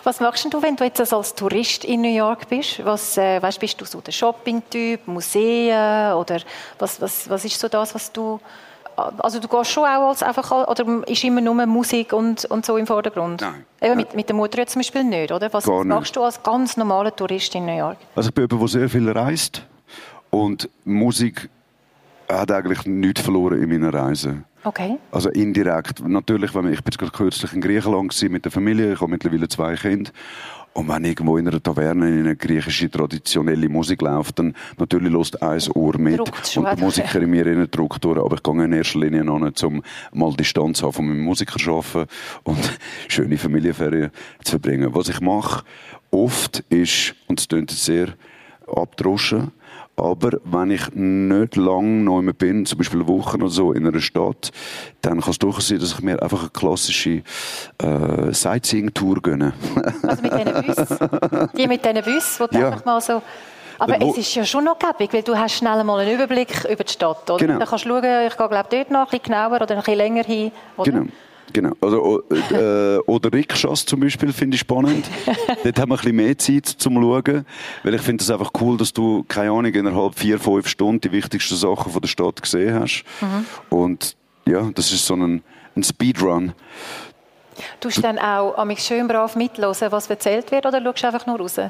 Was 0.04 0.20
machst 0.20 0.52
du, 0.52 0.62
wenn 0.62 0.76
du 0.76 0.84
jetzt 0.84 1.12
als 1.12 1.34
Tourist 1.34 1.84
in 1.84 2.02
New 2.02 2.14
York 2.14 2.48
bist? 2.48 2.84
Was, 2.84 3.16
äh, 3.16 3.40
weißt, 3.40 3.58
bist 3.58 3.80
du 3.80 3.86
so 3.86 4.02
der 4.02 4.12
Shopping-Typ, 4.12 5.08
Museen 5.08 6.12
oder 6.12 6.40
was, 6.78 7.00
was, 7.00 7.28
was 7.30 7.44
ist 7.44 7.58
so 7.58 7.68
das, 7.68 7.94
was 7.94 8.12
du 8.12 8.38
also 8.96 9.40
du 9.40 9.48
gehst 9.48 9.70
schon 9.70 9.84
auch 9.84 10.08
als 10.08 10.22
einfach, 10.22 10.68
oder 10.68 11.06
ist 11.06 11.24
immer 11.24 11.40
nur 11.40 11.66
Musik 11.66 12.12
und, 12.12 12.44
und 12.46 12.64
so 12.64 12.76
im 12.76 12.86
Vordergrund? 12.86 13.40
Nein. 13.40 13.64
Eben 13.80 13.96
mit, 13.96 14.14
mit 14.14 14.28
der 14.28 14.36
Mutter 14.36 14.58
jetzt 14.58 14.72
zum 14.72 14.80
Beispiel 14.80 15.04
nicht, 15.04 15.32
oder? 15.32 15.52
Was 15.52 15.64
Gar 15.64 15.84
machst 15.84 16.02
nicht. 16.02 16.16
du 16.16 16.22
als 16.22 16.42
ganz 16.42 16.76
normaler 16.76 17.14
Tourist 17.14 17.54
in 17.54 17.66
New 17.66 17.76
York? 17.76 17.98
Also 18.14 18.28
ich 18.28 18.34
bin 18.34 18.46
jemand, 18.48 18.62
der 18.62 18.80
sehr 18.80 18.88
viel 18.88 19.10
reist 19.10 19.62
und 20.30 20.68
Musik 20.84 21.48
hat 22.28 22.50
eigentlich 22.50 22.86
nichts 22.86 23.20
verloren 23.20 23.62
in 23.62 23.68
meiner 23.68 23.92
Reise. 23.92 24.44
Okay. 24.64 24.96
Also 25.10 25.28
indirekt. 25.30 26.06
Natürlich, 26.06 26.54
wenn 26.54 26.72
ich 26.72 26.82
bin 26.82 26.94
gerade 26.96 27.12
kürzlich 27.12 27.52
in 27.52 27.60
Griechenland 27.60 28.22
mit 28.30 28.44
der 28.44 28.52
Familie, 28.52 28.94
ich 28.94 29.00
habe 29.00 29.10
mittlerweile 29.10 29.46
zwei 29.48 29.74
Kinder. 29.74 30.10
Und 30.74 30.88
wenn 30.88 31.04
irgendwo 31.04 31.38
in 31.38 31.46
einer 31.46 31.62
Taverne 31.62 32.08
in 32.08 32.18
eine 32.20 32.36
griechische 32.36 32.90
traditionelle 32.90 33.68
Musik 33.68 34.02
läuft, 34.02 34.40
dann 34.40 34.54
natürlich 34.76 35.12
lässt 35.12 35.40
ein 35.40 35.60
Ohr 35.74 35.96
mit 35.98 36.18
und 36.18 36.66
der 36.66 36.76
Musiker 36.76 37.22
in 37.22 37.30
mir 37.30 37.46
innen 37.46 37.70
drückt 37.70 38.04
durch. 38.04 38.18
Aber 38.18 38.34
ich 38.34 38.42
gehe 38.42 38.64
in 38.64 38.72
erster 38.72 38.98
Linie 38.98 39.22
noch 39.22 39.38
nicht, 39.38 39.62
um 39.62 39.82
mal 40.12 40.32
Distanz 40.34 40.82
haben 40.82 40.92
von 40.92 41.06
meinem 41.06 41.22
Musiker 41.22 41.60
zu 41.60 41.76
arbeiten 41.76 42.10
und 42.42 42.58
schöne 43.08 43.38
Familienferien 43.38 44.10
zu 44.42 44.50
verbringen. 44.50 44.92
Was 44.94 45.08
ich 45.08 45.20
mache 45.20 45.64
oft 46.10 46.64
ist, 46.70 47.14
und 47.28 47.38
es 47.38 47.46
klingt 47.46 47.70
sehr 47.70 48.08
abdroschen, 48.66 49.52
aber 49.96 50.38
wenn 50.44 50.70
ich 50.70 50.90
nicht 50.94 51.56
lang 51.56 52.04
noch 52.04 52.18
immer 52.18 52.32
bin, 52.32 52.66
zum 52.66 52.78
Beispiel 52.78 53.06
Wochen 53.06 53.42
oder 53.42 53.50
so 53.50 53.72
in 53.72 53.86
einer 53.86 54.00
Stadt, 54.00 54.50
dann 55.02 55.20
kann 55.20 55.30
es 55.30 55.38
durchaus 55.38 55.68
sein, 55.68 55.78
dass 55.78 55.92
ich 55.92 56.02
mir 56.02 56.20
einfach 56.20 56.40
eine 56.40 56.50
klassische 56.50 57.22
äh, 57.78 58.32
Sightseeing-Tour 58.32 59.22
gönne. 59.22 59.52
also 60.02 60.22
mit 60.22 60.32
diesen 60.32 60.66
Bus? 60.66 61.50
Die 61.56 61.68
mit 61.68 61.84
diesen 61.84 62.02
Bus, 62.02 62.40
wo 62.40 62.46
du 62.46 62.58
ja. 62.58 62.66
einfach 62.68 62.84
mal 62.84 63.00
so... 63.00 63.22
Aber 63.76 64.00
es 64.00 64.16
ist 64.16 64.34
ja 64.36 64.44
schon 64.44 64.64
noch 64.64 64.78
gäbig, 64.78 65.12
weil 65.12 65.22
du 65.22 65.36
hast 65.36 65.56
schnell 65.56 65.82
mal 65.82 65.98
einen 65.98 66.14
Überblick 66.14 66.64
über 66.64 66.84
die 66.84 66.92
Stadt, 66.92 67.28
oder? 67.28 67.44
Genau. 67.44 67.58
Dann 67.58 67.68
kannst 67.68 67.84
du 67.84 67.88
schauen, 67.88 68.04
ich 68.04 68.36
gehe 68.36 68.48
glaube 68.48 68.66
dort 68.70 68.90
noch 68.90 69.00
ein 69.00 69.06
bisschen 69.06 69.22
genauer 69.24 69.60
oder 69.62 69.70
ein 69.70 69.78
bisschen 69.78 69.96
länger 69.96 70.22
hin, 70.22 70.52
oder? 70.76 70.92
Genau. 70.92 71.06
Genau. 71.52 71.72
Also, 71.80 72.22
äh, 72.30 72.98
oder 73.06 73.32
Rikschas 73.32 73.84
zum 73.84 74.00
Beispiel 74.00 74.32
finde 74.32 74.56
ich 74.56 74.60
spannend. 74.60 75.06
Dort 75.64 75.78
haben 75.78 75.90
wir 75.90 75.94
ein 75.94 76.00
bisschen 76.00 76.16
mehr 76.16 76.38
Zeit 76.38 76.66
zum 76.66 76.94
Schauen. 76.94 77.46
Weil 77.82 77.94
ich 77.94 78.02
finde 78.02 78.22
es 78.24 78.30
einfach 78.30 78.50
cool, 78.60 78.76
dass 78.76 78.92
du, 78.92 79.24
keine 79.28 79.50
Ahnung, 79.50 79.72
innerhalb 79.72 80.18
vier, 80.18 80.38
fünf 80.38 80.66
Stunden 80.68 81.00
die 81.00 81.12
wichtigsten 81.12 81.56
Sachen 81.56 81.92
von 81.92 82.00
der 82.00 82.08
Stadt 82.08 82.42
gesehen 82.42 82.80
hast. 82.80 83.04
Mhm. 83.20 83.46
Und 83.70 84.16
ja, 84.46 84.68
das 84.74 84.92
ist 84.92 85.06
so 85.06 85.14
ein, 85.14 85.42
ein 85.76 85.82
Speedrun. 85.82 86.52
Du 87.80 87.88
dann 87.88 88.18
auch 88.18 88.56
am 88.58 88.76
schön 88.76 89.06
brav 89.06 89.36
mitlosen, 89.36 89.92
was 89.92 90.10
erzählt 90.10 90.50
wird, 90.50 90.66
oder 90.66 90.82
schaust 90.82 91.02
du 91.02 91.06
einfach 91.06 91.26
nur 91.26 91.38
raus? 91.38 91.60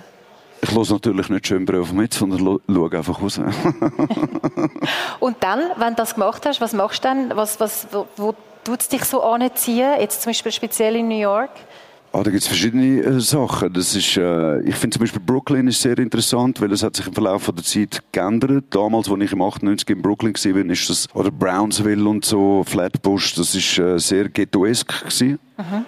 Ich 0.62 0.70
höre 0.70 0.90
natürlich 0.90 1.28
nicht 1.28 1.46
schön 1.46 1.66
brav 1.66 1.92
mit, 1.92 2.14
sondern 2.14 2.60
schaue 2.66 2.96
einfach 2.96 3.20
raus. 3.20 3.38
Und 5.20 5.36
dann, 5.40 5.60
wenn 5.76 5.90
du 5.90 5.96
das 5.96 6.14
gemacht 6.14 6.46
hast, 6.46 6.60
was 6.62 6.72
machst 6.72 7.04
du 7.04 7.08
dann? 7.08 7.36
Was, 7.36 7.60
was, 7.60 7.86
wo, 7.92 8.06
wo 8.16 8.34
tut 8.64 8.80
es 8.80 8.88
dich 8.88 9.04
so 9.04 9.22
anziehen, 9.22 10.00
jetzt 10.00 10.22
zum 10.22 10.30
Beispiel 10.30 10.52
speziell 10.52 10.96
in 10.96 11.08
New 11.08 11.20
York? 11.20 11.50
Ah, 12.14 12.22
da 12.22 12.30
gibt 12.30 12.42
es 12.42 12.46
verschiedene 12.46 13.00
äh, 13.02 13.20
Sachen. 13.20 13.72
Das 13.72 13.96
ist, 13.96 14.16
äh, 14.16 14.60
ich 14.60 14.76
finde 14.76 14.94
zum 14.94 15.00
Beispiel 15.00 15.20
Brooklyn 15.20 15.66
ist 15.66 15.82
sehr 15.82 15.98
interessant, 15.98 16.60
weil 16.60 16.70
es 16.70 16.84
hat 16.84 16.94
sich 16.94 17.08
im 17.08 17.12
Verlauf 17.12 17.50
der 17.52 17.64
Zeit 17.64 18.04
geändert. 18.12 18.66
Damals, 18.70 19.10
als 19.10 19.20
ich 19.20 19.32
im 19.32 19.42
98 19.42 19.90
in 19.90 20.00
Brooklyn 20.00 20.32
war, 20.32 20.70
ist 20.70 20.88
das, 20.88 21.08
oder 21.12 21.32
Brownsville 21.32 22.08
und 22.08 22.24
so, 22.24 22.62
Flatbush, 22.64 23.34
das 23.34 23.56
ist 23.56 23.78
äh, 23.78 23.98
sehr 23.98 24.28
ghettoesk 24.28 25.00
gewesen. 25.00 25.40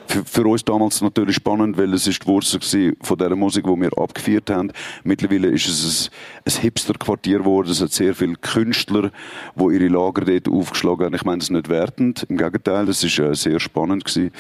Für, 0.07 0.25
für, 0.25 0.47
uns 0.47 0.65
damals 0.65 1.01
natürlich 1.01 1.37
spannend, 1.37 1.77
weil 1.77 1.93
es 1.93 2.07
ist 2.07 2.23
die 2.23 2.27
Wurzel 2.29 2.61
von 3.03 3.19
der 3.19 3.35
Musik, 3.35 3.65
die 3.65 3.81
wir 3.81 3.99
abgeführt 3.99 4.49
haben. 4.49 4.71
Mittlerweile 5.03 5.49
ist 5.49 5.67
es 5.67 6.09
ein, 6.45 6.53
ein 6.53 6.61
Hipster-Quartier 6.63 7.39
geworden. 7.39 7.71
Es 7.71 7.83
hat 7.83 7.91
sehr 7.91 8.15
viele 8.15 8.37
Künstler, 8.37 9.11
die 9.57 9.75
ihre 9.75 9.89
Lager 9.89 10.25
dort 10.25 10.49
aufgeschlagen 10.49 11.07
haben. 11.07 11.15
Ich 11.15 11.25
meine 11.25 11.43
es 11.43 11.51
nicht 11.51 11.69
wertend, 11.69 12.25
im 12.29 12.37
Gegenteil, 12.37 12.87
das 12.87 13.03
ist 13.03 13.19
äh, 13.19 13.35
sehr 13.35 13.59
spannend 13.59 14.05
gewesen. 14.05 14.31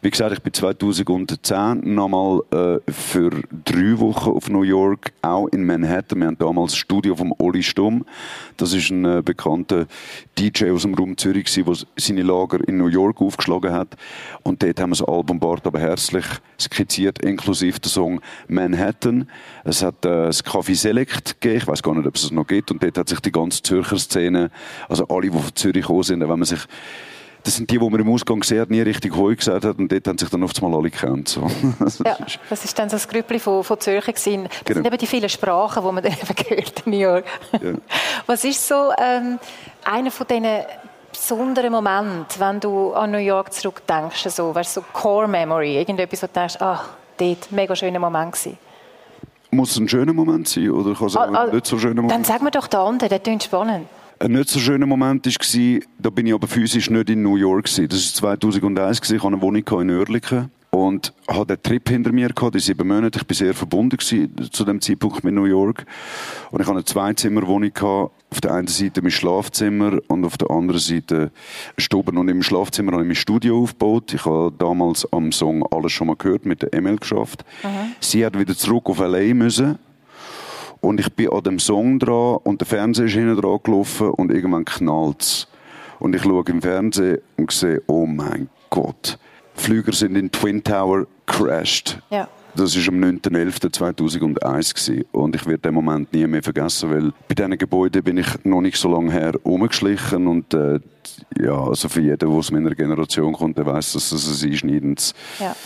Wie 0.00 0.10
gesagt, 0.10 0.32
ich 0.32 0.42
bin 0.42 0.54
2010 0.54 1.94
nochmal 1.94 2.40
äh, 2.50 2.90
für 2.90 3.30
drei 3.66 3.98
Wochen 3.98 4.30
auf 4.30 4.48
New 4.48 4.62
York, 4.62 5.12
auch 5.20 5.46
in 5.48 5.66
Manhattan. 5.66 6.20
Wir 6.20 6.28
haben 6.28 6.38
damals 6.38 6.72
das 6.72 6.78
Studio 6.78 7.14
vom 7.14 7.34
Oli 7.38 7.62
Stumm. 7.62 8.06
Das 8.56 8.72
ist 8.72 8.88
ein 8.88 9.04
äh, 9.04 9.22
bekannter 9.22 9.86
DJ 10.38 10.70
aus 10.70 10.82
dem 10.82 10.94
Raum 10.94 11.18
Zürich, 11.18 11.52
der 11.52 11.74
seine 11.96 12.22
Lager 12.22 12.66
in 12.66 12.78
New 12.78 12.86
York 12.86 13.20
aufgeschlagen 13.20 13.70
hat. 13.70 13.96
Und 14.42 14.53
und 14.54 14.62
dort 14.62 14.78
haben 14.78 14.90
wir 14.90 14.96
das 14.96 15.08
Album 15.08 15.40
Bart 15.40 15.66
aber 15.66 15.80
herzlich 15.80 16.24
skizziert, 16.60 17.18
inklusive 17.18 17.80
der 17.80 17.90
Song 17.90 18.20
Manhattan. 18.46 19.28
Es 19.64 19.82
hat 19.82 20.04
äh, 20.04 20.26
das 20.26 20.44
Café 20.44 20.76
Select 20.76 21.40
gegeben, 21.40 21.58
ich 21.58 21.66
weiß 21.66 21.82
gar 21.82 21.92
nicht, 21.92 22.06
ob 22.06 22.14
es 22.14 22.22
es 22.22 22.30
noch 22.30 22.46
gibt. 22.46 22.70
Und 22.70 22.80
dort 22.80 22.96
hat 22.96 23.08
sich 23.08 23.18
die 23.18 23.32
ganze 23.32 23.62
Zürcher 23.62 23.98
Szene, 23.98 24.52
also 24.88 25.08
alle, 25.08 25.22
die 25.22 25.36
von 25.36 25.56
Zürich 25.56 25.82
gekommen 25.82 26.04
sind, 26.04 26.20
wenn 26.20 26.28
man 26.28 26.44
sich 26.44 26.60
das 27.42 27.56
sind 27.56 27.68
die, 27.68 27.78
die 27.78 27.90
man 27.90 28.00
im 28.00 28.08
Ausgang 28.08 28.42
sehr 28.44 28.64
nie 28.68 28.80
richtig 28.80 29.16
Heu 29.16 29.34
gesagt 29.34 29.64
hat 29.64 29.76
und 29.76 29.90
dort 29.90 30.06
haben 30.06 30.16
sich 30.16 30.30
dann 30.30 30.42
oft 30.44 30.62
mal 30.62 30.72
alle 30.72 30.88
gekannt. 30.88 31.28
So. 31.28 31.42
ja, 32.04 32.16
das 32.48 32.64
ist 32.64 32.78
dann 32.78 32.88
so 32.88 32.94
das 32.94 33.08
Grüppli 33.08 33.40
von, 33.40 33.64
von 33.64 33.78
Zürcher 33.80 34.12
gewesen. 34.12 34.44
Das 34.44 34.64
genau. 34.64 34.76
sind 34.76 34.86
eben 34.86 34.98
die 34.98 35.06
vielen 35.06 35.28
Sprachen, 35.28 35.82
die 35.84 35.92
man 35.92 36.02
dann 36.04 36.12
eben 36.12 36.34
gehört 36.36 36.82
in 36.86 36.92
New 36.92 36.98
York. 36.98 37.24
Ja. 37.52 37.72
Was 38.26 38.44
ist 38.44 38.66
so 38.66 38.92
ähm, 38.96 39.40
einer 39.84 40.12
von 40.12 40.26
diesen 40.26 40.46
besonderen 41.14 41.72
Moment, 41.72 42.38
wenn 42.38 42.60
du 42.60 42.92
an 42.92 43.12
New 43.12 43.18
York 43.18 43.52
zurückdenkst, 43.52 44.28
so, 44.28 44.54
weißt, 44.54 44.74
so 44.74 44.84
Core 44.92 45.28
Memory, 45.28 45.78
irgendetwas, 45.78 46.22
wo 46.22 46.26
du 46.26 46.32
denkst, 46.32 46.56
ach, 46.60 46.88
dort, 47.16 47.52
mega 47.52 47.76
schöner 47.76 47.98
Moment 47.98 48.32
gewesen? 48.32 48.58
Muss 49.50 49.70
es 49.70 49.78
ein 49.78 49.88
schöner 49.88 50.12
Moment 50.12 50.48
sein 50.48 50.70
oder 50.70 50.94
kann 50.94 51.06
es 51.06 51.16
ah, 51.16 51.28
ah, 51.32 51.46
nicht 51.46 51.66
so 51.66 51.78
schöner 51.78 52.02
Moment 52.02 52.12
Dann 52.12 52.24
sag 52.24 52.42
mir 52.42 52.50
doch 52.50 52.66
den 52.66 52.80
anderen, 52.80 53.08
der 53.08 53.20
klingt 53.20 53.44
spannend. 53.44 53.86
Ein 54.18 54.32
nicht 54.32 54.48
so 54.48 54.58
schöner 54.58 54.86
Moment 54.86 55.26
war, 55.26 55.80
da 55.98 56.10
bin 56.10 56.26
ich 56.26 56.34
aber 56.34 56.46
physisch 56.46 56.90
nicht 56.90 57.10
in 57.10 57.22
New 57.22 57.36
York. 57.36 57.66
Das 57.66 58.22
war 58.22 58.38
2001, 58.38 59.10
ich 59.10 59.18
hatte 59.18 59.26
eine 59.28 59.40
Wohnung 59.40 59.64
in 59.80 59.90
Oerlikon 59.90 60.50
und 60.74 61.12
hatte 61.28 61.52
einen 61.52 61.62
Trip 61.62 61.88
hinter 61.88 62.10
mir 62.10 62.30
gehabt, 62.30 62.56
die 62.56 62.58
sieben 62.58 62.88
Monate. 62.88 63.20
Ich 63.20 63.28
war 63.28 63.34
sehr 63.36 63.54
verbunden 63.54 63.96
zu 64.00 64.64
dem 64.64 64.80
Zeitpunkt 64.80 65.22
mit 65.22 65.32
New 65.32 65.44
York. 65.44 65.86
Und 66.50 66.60
ich 66.60 66.66
hatte 66.66 66.78
eine 66.78 66.84
Zweizimmerwohnung 66.84 67.72
gehabt. 67.72 68.12
Auf 68.30 68.40
der 68.40 68.54
einen 68.54 68.66
Seite 68.66 69.00
mein 69.00 69.12
Schlafzimmer 69.12 69.98
und 70.08 70.24
auf 70.24 70.36
der 70.36 70.50
anderen 70.50 70.80
Seite 70.80 71.30
Stuben. 71.78 72.18
Und 72.18 72.28
im 72.28 72.42
Schlafzimmer 72.42 72.90
habe 72.90 73.02
ich 73.02 73.06
mein 73.06 73.14
Studio 73.14 73.62
aufgebaut. 73.62 74.12
Ich 74.14 74.24
habe 74.24 74.52
damals 74.58 75.06
am 75.12 75.30
Song 75.30 75.64
alles 75.70 75.92
schon 75.92 76.08
mal 76.08 76.16
gehört, 76.16 76.44
mit 76.44 76.62
der 76.62 76.74
Emil 76.74 76.96
geschafft. 76.96 77.44
Mhm. 77.62 77.94
Sie 78.00 78.26
hat 78.26 78.36
wieder 78.36 78.56
zurück 78.56 78.90
auf 78.90 78.98
LA 78.98 79.32
müssen. 79.32 79.78
Und 80.80 80.98
ich 80.98 81.12
bin 81.12 81.30
an 81.30 81.44
dem 81.44 81.60
Song 81.60 82.00
dran 82.00 82.38
und 82.42 82.60
der 82.60 82.66
Fernseher 82.66 83.06
ist 83.06 83.12
hinten 83.12 83.40
dran 83.40 83.60
gelaufen 83.62 84.10
und 84.10 84.32
irgendwann 84.32 84.64
knallt 84.64 85.46
Und 86.00 86.16
ich 86.16 86.22
schaue 86.22 86.44
im 86.48 86.60
Fernsehen 86.60 87.18
und 87.36 87.52
sehe, 87.52 87.80
oh 87.86 88.06
mein 88.06 88.48
Gott 88.70 89.18
Flüger 89.54 89.92
sind 89.92 90.16
in 90.16 90.30
Twin 90.30 90.62
Tower 90.62 91.06
crashed. 91.26 91.98
Ja. 92.10 92.28
Das 92.56 92.76
war 92.76 92.94
am 92.94 93.00
9.11.2001 93.00 95.06
und 95.10 95.34
ich 95.34 95.44
werde 95.44 95.58
den 95.58 95.74
Moment 95.74 96.12
nie 96.12 96.24
mehr 96.26 96.42
vergessen, 96.42 96.88
weil 96.88 97.12
bei 97.26 97.34
diesen 97.34 97.58
Gebäuden 97.58 98.04
bin 98.04 98.18
ich 98.18 98.28
noch 98.44 98.60
nicht 98.60 98.76
so 98.76 98.88
lange 98.88 99.10
her 99.10 99.32
rumgeschlichen 99.44 100.28
und 100.28 100.54
äh, 100.54 100.78
ja, 101.36 101.60
also 101.60 101.88
für 101.88 102.00
jeden, 102.00 102.18
der 102.18 102.28
aus 102.28 102.52
meiner 102.52 102.76
Generation 102.76 103.32
kommt, 103.32 103.58
der 103.58 103.66
weiß, 103.66 103.94
dass 103.94 104.10
das 104.10 104.44
ein 104.44 104.50
einschneidendes, 104.50 105.14
ja. 105.40 105.56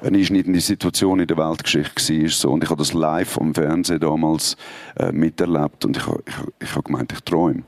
eine 0.00 0.16
einschneidende 0.16 0.60
Situation 0.60 1.20
in 1.20 1.26
der 1.26 1.36
Weltgeschichte 1.36 2.22
war. 2.22 2.28
So. 2.30 2.50
Und 2.50 2.64
ich 2.64 2.70
habe 2.70 2.78
das 2.78 2.94
live 2.94 3.38
am 3.38 3.54
Fernsehen 3.54 4.00
damals 4.00 4.56
äh, 4.98 5.12
miterlebt 5.12 5.84
und 5.84 5.98
ich, 5.98 6.06
ich, 6.06 6.34
ich 6.60 6.74
habe 6.74 6.84
gemeint, 6.84 7.12
ich 7.12 7.20
träume. 7.20 7.64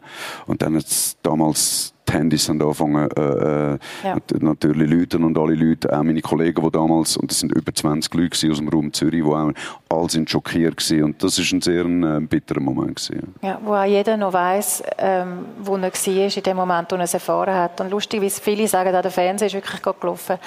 Und 0.47 0.63
dann 0.63 0.77
hat 0.77 0.87
es 0.87 1.19
damals 1.23 1.93
die 2.11 2.17
Handys 2.17 2.49
haben 2.49 2.61
angefangen, 2.61 3.09
äh, 3.17 3.75
äh 3.75 3.79
ja. 4.05 4.17
natürlich 4.41 4.91
Leute 4.91 5.19
und 5.19 5.39
alle 5.39 5.55
Leute, 5.55 5.97
auch 5.97 6.03
meine 6.03 6.21
Kollegen, 6.21 6.63
die 6.63 6.71
damals, 6.71 7.17
und 7.17 7.31
das 7.31 7.41
sind 7.41 7.53
über 7.53 7.75
20 7.75 8.13
Leute 8.15 8.51
aus 8.51 8.59
dem 8.59 8.69
Raum 8.69 8.93
Zürich, 8.93 9.23
die 9.23 9.31
auch 9.31 9.53
alle 9.89 10.11
sind 10.11 10.31
schockiert 10.31 10.91
waren. 10.91 11.05
Und 11.05 11.23
das 11.23 11.39
war 11.39 11.57
ein 11.57 11.61
sehr 11.61 11.85
äh, 11.85 12.21
bitterer 12.21 12.61
Moment. 12.61 12.97
Gewesen. 12.97 13.35
Ja, 13.43 13.61
wo 13.63 13.75
auch 13.75 13.85
jeder 13.85 14.17
noch 14.17 14.33
weiss, 14.33 14.83
ähm, 14.99 15.47
wo 15.63 15.77
er 15.77 15.83
war 15.83 16.37
in 16.37 16.43
dem 16.43 16.57
Moment, 16.57 16.91
wo 16.91 16.97
er 16.97 17.03
es 17.03 17.15
erfahren 17.15 17.55
hat. 17.55 17.81
Und 17.81 17.91
lustig, 17.91 18.21
wie 18.21 18.31
viele 18.31 18.67
sagen, 18.69 18.93
der 18.93 19.11
Fernseher 19.11 19.47
ist 19.47 19.55
wirklich 19.55 19.83
gelaufen. 19.83 20.39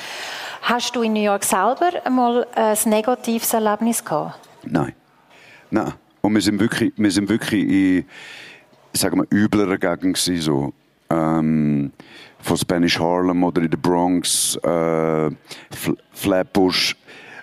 Hast 0.62 0.96
du 0.96 1.02
in 1.02 1.14
New 1.14 1.22
York 1.22 1.44
selber 1.44 1.90
einmal 2.04 2.48
ein 2.56 2.78
negatives 2.86 3.54
Erlebnis 3.54 4.04
gehabt? 4.04 4.40
Nein. 4.66 4.94
Nein. 5.70 5.94
Und 6.22 6.34
wir 6.34 6.42
sind 6.42 6.60
wirklich, 6.60 6.94
wir 6.96 7.12
sind 7.12 7.28
wirklich 7.28 7.64
in, 7.64 8.06
sagen 8.94 9.20
wir, 9.20 9.28
üblerer 9.30 9.78
Gegend 9.78 10.18
gewesen, 10.18 10.42
so 10.42 10.74
ähm, 11.14 11.92
von 12.40 12.58
Spanish 12.58 13.00
Harlem 13.00 13.44
oder 13.44 13.62
in 13.62 13.70
der 13.70 13.78
Bronx, 13.78 14.56
äh, 14.58 15.30
Flatbush, 16.12 16.96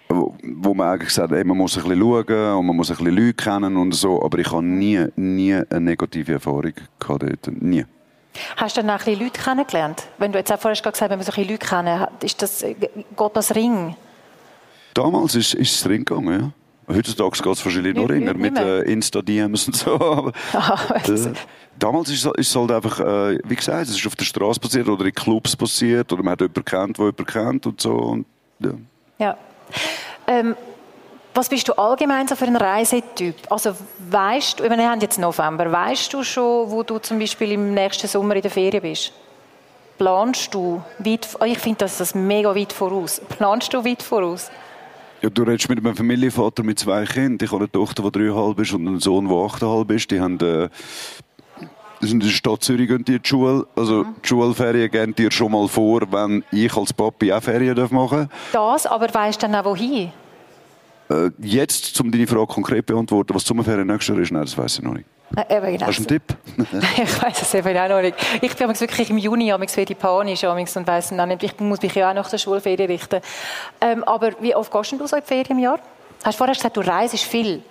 wo, 0.08 0.74
man 0.74 0.88
eigentlich 0.88 1.10
sagt, 1.10 1.32
ey, 1.32 1.44
man 1.44 1.56
muss 1.56 1.76
ein 1.76 1.84
bisschen 1.84 2.00
schauen 2.00 2.58
und 2.58 2.66
man 2.66 2.76
muss 2.76 2.90
ein 2.90 2.96
bisschen 2.96 3.16
Leute 3.16 3.34
kennen 3.34 3.76
und 3.76 3.92
so, 3.92 4.22
aber 4.22 4.38
ich 4.38 4.50
habe 4.50 4.64
nie, 4.64 5.06
nie 5.16 5.54
eine 5.54 5.80
negative 5.80 6.32
Erfahrung 6.32 6.72
gehabt 6.98 7.22
dort, 7.22 7.62
nie. 7.62 7.84
Hast 8.56 8.76
du 8.76 8.82
dann 8.82 8.90
auch 8.90 8.94
ein 8.94 9.04
bisschen 9.04 9.20
Leute 9.20 9.40
kennengelernt? 9.40 10.06
Wenn 10.18 10.32
du 10.32 10.38
jetzt 10.38 10.52
auch 10.52 10.58
vorher 10.58 10.80
gesagt 10.80 11.00
hast, 11.00 11.10
wenn 11.10 11.18
wir 11.18 11.24
so 11.24 11.32
ein 11.32 11.46
bisschen 11.46 11.50
Leute 11.50 11.66
kennen, 11.66 12.06
ist 12.22 12.42
das, 12.42 12.60
geht 12.60 13.30
das 13.34 13.54
Ring? 13.54 13.96
Damals 14.94 15.34
ist, 15.34 15.54
ist 15.54 15.74
es 15.74 15.88
Ring 15.88 16.04
gegangen, 16.04 16.40
ja. 16.40 16.52
Heutzutage 16.94 17.42
geht 17.42 17.52
es 17.52 17.64
wahrscheinlich 17.64 17.94
noch 17.94 18.08
länger 18.08 18.34
mit 18.34 18.58
äh, 18.58 18.80
Insta-DMs 18.82 19.66
und 19.68 19.76
so. 19.76 19.94
Aber, 19.94 20.32
äh, 21.08 21.32
damals 21.78 22.10
ist 22.10 22.26
es 22.36 22.56
halt 22.56 22.70
einfach, 22.70 23.00
äh, 23.00 23.38
wie 23.44 23.56
gesagt, 23.56 23.88
es 23.88 23.96
ist 23.96 24.06
auf 24.06 24.16
der 24.16 24.24
Straße 24.24 24.60
passiert 24.60 24.88
oder 24.88 25.04
in 25.04 25.12
Clubs 25.12 25.56
passiert 25.56 26.12
oder 26.12 26.22
man 26.22 26.32
hat 26.32 26.40
jemanden 26.40 26.64
kennt, 26.64 26.98
der 26.98 27.04
jemanden 27.06 27.26
kennt 27.26 27.66
und 27.66 27.80
so. 27.80 27.92
Und, 27.92 28.26
ja. 28.58 28.72
ja. 29.18 29.36
Ähm, 30.26 30.56
was 31.32 31.48
bist 31.48 31.68
du 31.68 31.72
allgemein 31.74 32.26
so 32.26 32.34
für 32.34 32.46
ein 32.46 32.56
Reisetyp? 32.56 33.36
Also 33.50 33.74
weißt 34.10 34.60
du, 34.60 34.64
wir 34.64 34.90
haben 34.90 35.00
jetzt 35.00 35.18
November, 35.18 35.70
weißt 35.70 36.12
du 36.12 36.24
schon, 36.24 36.70
wo 36.70 36.82
du 36.82 36.98
zum 36.98 37.18
Beispiel 37.18 37.52
im 37.52 37.72
nächsten 37.72 38.08
Sommer 38.08 38.34
in 38.36 38.42
der 38.42 38.50
Ferien 38.50 38.82
bist? 38.82 39.12
planst 40.00 40.54
du 40.54 40.82
weit, 40.98 41.28
ich 41.44 41.58
finde 41.58 41.80
das, 41.80 41.98
das 41.98 42.14
mega 42.14 42.56
weit 42.56 42.72
voraus. 42.72 43.20
Planst 43.28 43.74
du 43.74 43.84
weit 43.84 44.02
voraus? 44.02 44.50
Ja, 45.22 45.28
du 45.28 45.42
redest 45.42 45.68
mit 45.68 45.78
einem 45.78 45.94
Familienvater 45.94 46.62
mit 46.62 46.78
zwei 46.78 47.04
Kindern. 47.04 47.38
Ich 47.42 47.52
habe 47.52 47.64
eine 47.64 47.70
Tochter, 47.70 48.04
die 48.04 48.10
dreieinhalb 48.10 48.58
ist 48.58 48.72
und 48.72 48.88
einen 48.88 49.00
Sohn, 49.00 49.28
der 49.28 49.36
achteinhalb 49.36 49.90
ist. 49.90 50.10
Die 50.10 50.18
haben, 50.18 50.40
äh, 50.40 50.70
in 52.00 52.20
der 52.20 52.28
Stadt 52.28 52.62
Zürich 52.62 52.88
gehen 52.88 53.04
die 53.04 53.16
in 53.16 53.22
die 53.22 53.28
Schule. 53.28 53.66
Also, 53.76 54.04
mhm. 54.04 54.14
die 54.24 54.28
Schulferien 54.28 54.90
gehen 54.90 55.14
dir 55.14 55.30
schon 55.30 55.52
mal 55.52 55.68
vor, 55.68 56.10
wenn 56.10 56.42
ich 56.50 56.74
als 56.74 56.94
Papi 56.94 57.34
auch 57.34 57.42
Ferien 57.42 57.76
machen 57.90 58.30
darf. 58.52 58.82
Das, 58.82 58.86
aber 58.86 59.12
weißt 59.12 59.42
du 59.42 59.46
dann 59.46 59.56
auch 59.56 59.66
wohin? 59.66 60.10
Äh, 61.10 61.30
jetzt, 61.42 62.00
um 62.00 62.10
deine 62.10 62.26
Frage 62.26 62.46
konkret 62.46 62.86
zu 62.86 62.94
beantworten, 62.94 63.34
was 63.34 63.44
Sommerferien 63.44 63.86
nächstes 63.86 64.14
Jahr 64.14 64.22
ist, 64.22 64.30
nein, 64.30 64.42
das 64.42 64.56
weiß 64.56 64.78
ich 64.78 64.84
noch 64.84 64.94
nicht. 64.94 65.06
Äh, 65.36 65.56
eben, 65.56 65.72
genau. 65.72 65.86
Hast 65.86 65.98
du 65.98 66.02
einen 66.02 66.08
Tipp? 66.08 66.22
ich 67.02 67.22
weiß 67.22 67.42
es 67.42 67.54
eben 67.54 67.76
auch 67.76 67.88
noch 67.88 68.00
nicht. 68.00 68.16
Ich 68.40 68.54
bin 68.54 68.68
wirklich 68.68 69.10
im 69.10 69.18
Juni 69.18 69.52
wieder 69.52 69.94
panisch 69.94 70.44
und 70.44 70.86
weiss 70.86 71.08
dann 71.08 71.28
nicht, 71.28 71.42
ich 71.42 71.58
muss 71.60 71.82
mich 71.82 71.94
ja 71.94 72.10
auch 72.10 72.14
nach 72.14 72.30
der 72.30 72.38
Schulferien 72.38 72.90
richten. 72.90 73.20
Ähm, 73.80 74.04
aber 74.04 74.30
wie 74.40 74.54
oft 74.54 74.72
gehst 74.72 74.92
du 74.92 75.06
so 75.06 75.16
in 75.16 75.22
die 75.22 75.28
Ferien 75.28 75.50
im 75.50 75.58
Jahr? 75.58 75.80
Hast 76.22 76.36
du 76.36 76.38
vorher 76.38 76.54
gesagt, 76.54 76.76
du 76.76 76.80
reist 76.80 77.18
viel. 77.18 77.62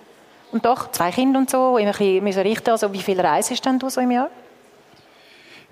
Und 0.52 0.64
doch, 0.64 0.90
zwei 0.90 1.10
Kinder 1.10 1.38
und 1.38 1.48
so, 1.48 1.78
immer 1.78 1.98
ein 1.98 2.24
bisschen 2.24 2.42
richten. 2.42 2.70
Also 2.70 2.92
wie 2.92 3.02
viel 3.02 3.20
reist 3.20 3.64
du 3.64 3.88
so 3.88 4.00
im 4.00 4.10
Jahr? 4.10 4.30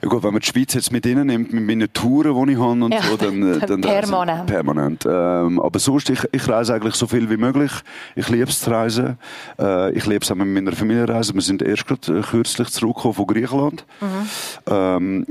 Ja 0.01 0.09
gut, 0.09 0.23
wenn 0.23 0.33
man 0.33 0.41
die 0.41 0.47
Schweiz 0.47 0.75
jetzt 0.75 0.93
mit 0.93 1.05
ihnen 1.07 1.27
nimmt, 1.27 1.53
mit 1.53 1.65
meinen 1.65 1.93
Touren, 1.93 2.47
die 2.47 2.53
ich 2.53 2.59
habe 2.59 2.85
und 2.85 2.93
ja, 2.93 3.03
so, 3.03 3.17
dann, 3.17 3.59
dann 3.67 3.81
permanent. 3.81 4.47
permanent. 4.47 5.07
Ähm, 5.07 5.61
aber 5.61 5.79
sonst, 5.81 6.09
ich, 6.11 6.21
ich 6.31 6.49
reise 6.49 6.75
eigentlich 6.75 6.95
so 6.95 7.09
viel 7.09 7.29
wie 7.29 7.37
möglich. 7.37 7.73
Ich 8.15 8.29
liebe 8.29 8.49
es 8.49 8.61
zu 8.61 8.71
reisen. 8.71 9.19
Äh, 9.59 9.91
ich 9.93 10.07
liebe 10.07 10.23
es 10.23 10.31
auch 10.31 10.37
mit 10.37 10.47
meiner 10.47 10.73
Familie 10.73 11.09
reisen. 11.09 11.35
Wir 11.35 11.43
sind 11.43 11.63
erst 11.63 11.87
gerade 11.87 12.19
äh, 12.19 12.23
kürzlich 12.23 12.69
zurückgekommen 12.69 13.15
von 13.15 13.27
Griechenland, 13.27 13.85
mhm. 14.01 14.29
ähm, 14.71 15.27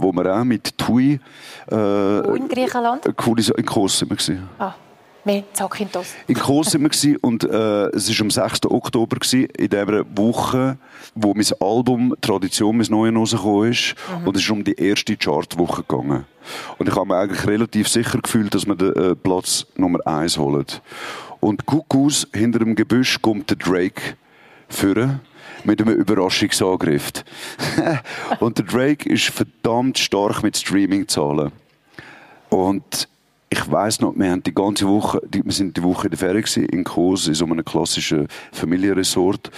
wo 0.00 0.12
wir 0.12 0.34
auch 0.34 0.44
mit 0.44 0.76
TUI... 0.76 1.20
Äh, 1.68 1.74
wo 1.76 2.34
in 2.34 2.48
Griechenland? 2.48 3.06
In 3.06 3.14
Kos 3.66 3.98
sind 3.98 4.28
wir. 4.28 4.38
Ah. 4.58 4.74
Mehr 5.26 5.42
Zakynthos. 5.52 6.14
In 6.28 6.36
Kos 6.36 6.70
sind 6.70 6.82
wir 6.82 7.18
und 7.20 7.42
äh, 7.42 7.86
es 7.88 8.08
war 8.08 8.20
am 8.20 8.30
6. 8.30 8.66
Oktober, 8.66 9.16
gewesen, 9.16 9.48
in 9.58 9.68
dieser 9.68 10.04
Woche, 10.16 10.78
wo 11.16 11.34
mein 11.34 11.46
Album 11.58 12.14
«Tradition», 12.20 12.76
mein 12.76 12.86
Neues 12.88 13.34
rausgekommen 13.34 13.72
ist. 13.72 13.96
Mhm. 14.20 14.28
Und 14.28 14.36
es 14.36 14.42
ist 14.44 14.50
um 14.50 14.62
die 14.62 14.74
erste 14.74 15.16
Chartwoche 15.16 15.82
gegangen. 15.82 16.26
Und 16.78 16.88
ich 16.88 16.94
habe 16.94 17.06
mir 17.06 17.16
eigentlich 17.16 17.44
relativ 17.44 17.88
sicher 17.88 18.20
gefühlt, 18.20 18.54
dass 18.54 18.68
wir 18.68 18.76
den 18.76 18.94
äh, 18.94 19.16
Platz 19.16 19.66
Nummer 19.74 19.98
1 20.06 20.38
holen. 20.38 20.64
Und 21.40 21.66
Kuckuck 21.66 22.12
hinter 22.32 22.60
dem 22.60 22.76
Gebüsch 22.76 23.20
kommt 23.20 23.50
der 23.50 23.56
Drake 23.56 24.14
führen 24.68 25.20
mit 25.64 25.82
einem 25.82 25.96
Überraschungsangriff. 25.96 27.10
und 28.38 28.58
der 28.58 28.64
Drake 28.64 29.08
ist 29.08 29.24
verdammt 29.24 29.98
stark 29.98 30.44
mit 30.44 30.56
Streaming-Zahlen. 30.56 31.50
Und 32.48 33.08
ich 33.56 33.70
weiß 33.70 34.00
noch, 34.00 34.14
wir 34.16 34.30
haben 34.30 34.42
die 34.42 34.54
ganze 34.54 34.86
Woche, 34.86 35.20
die, 35.28 35.42
wir 35.42 35.52
sind 35.52 35.76
die 35.76 35.82
Woche 35.82 36.08
in 36.08 36.10
der 36.10 36.18
Ferien 36.18 36.42
gewesen, 36.42 36.66
in 36.66 36.84
Kos, 36.84 37.26
in 37.26 37.34
so 37.34 37.46
einem 37.46 37.64
klassischen 37.64 38.28
Familienresort. 38.52 39.50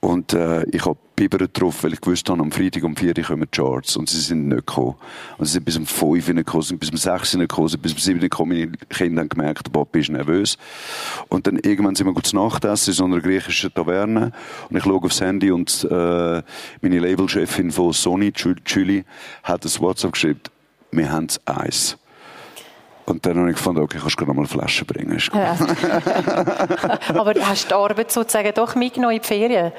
Und 0.00 0.32
äh, 0.32 0.64
ich 0.70 0.84
habe 0.86 0.96
Biber 1.14 1.38
drauf, 1.38 1.84
weil 1.84 1.92
ich 1.92 2.00
gewusst 2.00 2.28
habe, 2.28 2.40
am 2.40 2.50
Freitag 2.50 2.84
um 2.84 2.96
4 2.96 3.16
Uhr 3.16 3.24
kommen 3.24 3.48
die 3.52 3.56
Charts. 3.56 3.96
Und 3.96 4.08
sie 4.08 4.20
sind 4.20 4.48
nicht 4.48 4.66
gekommen. 4.66 4.96
Und 5.36 5.46
sie 5.46 5.52
sind 5.52 5.64
bis 5.64 5.76
um 5.76 5.86
5 5.86 6.28
Uhr 6.28 6.34
gekommen, 6.34 6.62
sind 6.62 6.80
bis 6.80 6.90
um 6.90 6.96
6 6.96 7.34
Uhr 7.34 7.40
gekommen, 7.42 7.68
sind 7.68 7.82
bis 7.82 7.92
um 7.92 7.98
7 7.98 8.16
Uhr 8.16 8.22
gekommen. 8.22 8.58
Meine 8.58 8.72
Kinder 8.88 9.20
haben 9.20 9.28
gemerkt, 9.28 9.66
der 9.66 9.72
Papi 9.72 10.00
ist 10.00 10.10
nervös. 10.10 10.56
Und 11.28 11.46
dann 11.46 11.56
irgendwann 11.58 11.94
sind 11.94 12.06
wir 12.06 12.14
gut 12.14 12.26
zu 12.26 12.36
Nacht 12.36 12.64
essen 12.64 12.90
in 12.90 12.94
so 12.94 13.04
einer 13.04 13.20
griechischen 13.20 13.74
Taverne. 13.74 14.32
Und 14.70 14.76
ich 14.76 14.84
schaue 14.84 15.02
aufs 15.02 15.20
Handy 15.20 15.50
und 15.50 15.86
äh, 15.90 16.42
meine 16.80 16.98
Labelchefin 16.98 17.70
von 17.70 17.92
Sony, 17.92 18.32
Julie, 18.34 19.04
hat 19.42 19.64
ein 19.64 19.80
WhatsApp 19.80 20.12
geschrieben, 20.12 20.40
wir 20.92 21.12
haben 21.12 21.28
Eis. 21.44 21.98
Und 23.06 23.26
dann 23.26 23.38
habe 23.38 23.50
ich 23.50 23.56
gefunden, 23.56 23.82
okay, 23.82 23.98
kannst 24.00 24.18
du 24.18 24.24
noch 24.24 24.34
mal 24.34 24.46
Flaschen 24.46 24.86
bringen. 24.86 25.20
Ja. 25.34 25.56
Aber 27.08 27.34
hast 27.40 27.64
du 27.64 27.68
die 27.68 27.74
Arbeit 27.74 28.10
sozusagen 28.10 28.52
doch 28.54 28.74
mitgenommen 28.74 29.16
in 29.16 29.22
die 29.22 29.26
Ferien? 29.26 29.72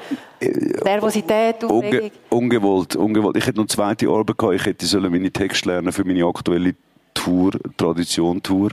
Nervosität, 0.84 1.64
Unge 1.64 2.12
ungewollt, 2.30 2.94
ungewollt. 2.94 3.36
Ich 3.36 3.46
hätte 3.46 3.58
noch 3.58 3.66
zweite 3.66 4.08
Arbeit 4.08 4.38
gehabt. 4.38 4.54
Ich 4.54 4.66
hätte 4.66 5.10
meine 5.10 5.30
Texte 5.32 5.68
lernen 5.70 5.92
für 5.92 6.04
meine 6.04 6.24
aktuelle 6.24 6.76
Tour, 7.14 7.52
Tradition-Tour. 7.76 8.70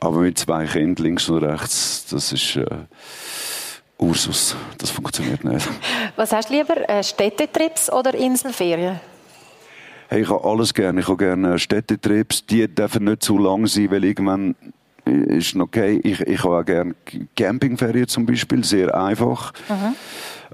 Aber 0.00 0.18
mit 0.18 0.38
zwei 0.38 0.66
Kindern 0.66 1.04
links 1.04 1.28
und 1.28 1.44
rechts, 1.44 2.06
das 2.10 2.32
ist... 2.32 2.56
Äh, 2.56 2.66
Ursus, 3.96 4.56
das 4.78 4.90
funktioniert 4.90 5.44
nicht. 5.44 5.68
Was 6.16 6.32
hast 6.32 6.50
du 6.50 6.54
lieber, 6.54 6.88
äh, 6.88 7.02
Städtetrips 7.02 7.92
oder 7.92 8.12
Inselferien? 8.12 8.98
Hey, 10.14 10.22
ich 10.22 10.30
habe 10.30 10.48
alles 10.48 10.72
gerne. 10.72 11.00
Ich 11.00 11.08
habe 11.08 11.16
gerne 11.16 11.58
Städtetrips. 11.58 12.46
Die 12.46 12.72
dürfen 12.72 13.02
nicht 13.02 13.24
zu 13.24 13.36
lang 13.36 13.66
sein, 13.66 13.90
weil 13.90 14.04
irgendwann 14.04 14.54
ist 15.04 15.56
okay. 15.56 16.00
Ich, 16.04 16.20
ich 16.20 16.44
habe 16.44 16.58
auch 16.58 16.64
gerne 16.64 16.94
Campingferien 17.34 18.06
zum 18.06 18.24
Beispiel, 18.24 18.62
sehr 18.62 18.94
einfach. 18.94 19.52
Mhm. 19.68 19.96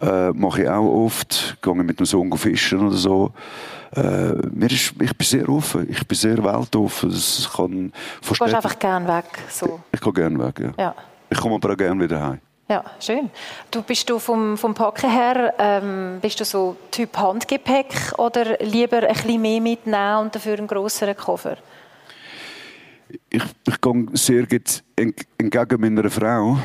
Äh, 0.00 0.30
mache 0.30 0.62
ich 0.62 0.68
auch 0.70 1.04
oft. 1.04 1.58
Gehe 1.60 1.74
mit 1.74 1.98
dem 1.98 2.06
Sohn 2.06 2.34
fischen 2.38 2.86
oder 2.86 2.96
so. 2.96 3.34
Äh, 3.94 4.32
mir 4.50 4.70
ist, 4.70 4.94
ich 4.98 5.14
bin 5.14 5.26
sehr 5.26 5.46
offen. 5.50 5.86
Ich 5.90 6.08
bin 6.08 6.16
sehr 6.16 6.42
weltoffen. 6.42 7.10
Das 7.10 7.50
kann 7.54 7.92
du 8.22 8.28
gehst 8.28 8.54
einfach 8.54 8.78
gerne 8.78 9.08
weg. 9.08 9.26
So. 9.50 9.80
Ich 9.92 10.00
gehe 10.00 10.12
gerne 10.14 10.38
weg, 10.38 10.58
ja. 10.58 10.72
ja. 10.78 10.94
Ich 11.28 11.36
komme 11.36 11.56
aber 11.56 11.74
auch 11.74 11.76
gerne 11.76 12.02
wieder 12.02 12.18
heim. 12.18 12.40
Ja, 12.70 12.84
schön. 13.00 13.30
Du 13.72 13.82
bist 13.82 14.08
du 14.08 14.20
vom, 14.20 14.56
vom 14.56 14.74
Packen 14.74 15.10
her, 15.10 15.54
ähm, 15.58 16.20
bist 16.22 16.38
du 16.38 16.44
so 16.44 16.76
Typ 16.92 17.16
Handgepäck 17.18 18.12
oder 18.16 18.58
lieber 18.60 18.98
ein 18.98 19.12
bisschen 19.12 19.42
mehr 19.42 19.60
mitnehmen 19.60 20.18
und 20.18 20.34
dafür 20.36 20.56
einen 20.56 20.68
größeren 20.68 21.16
Koffer? 21.16 21.56
Ich, 23.28 23.42
ich 23.66 23.80
gehe 23.80 24.06
sehr 24.14 24.46
entgegen 24.94 25.80
meiner 25.80 26.08
Frau. 26.08 26.58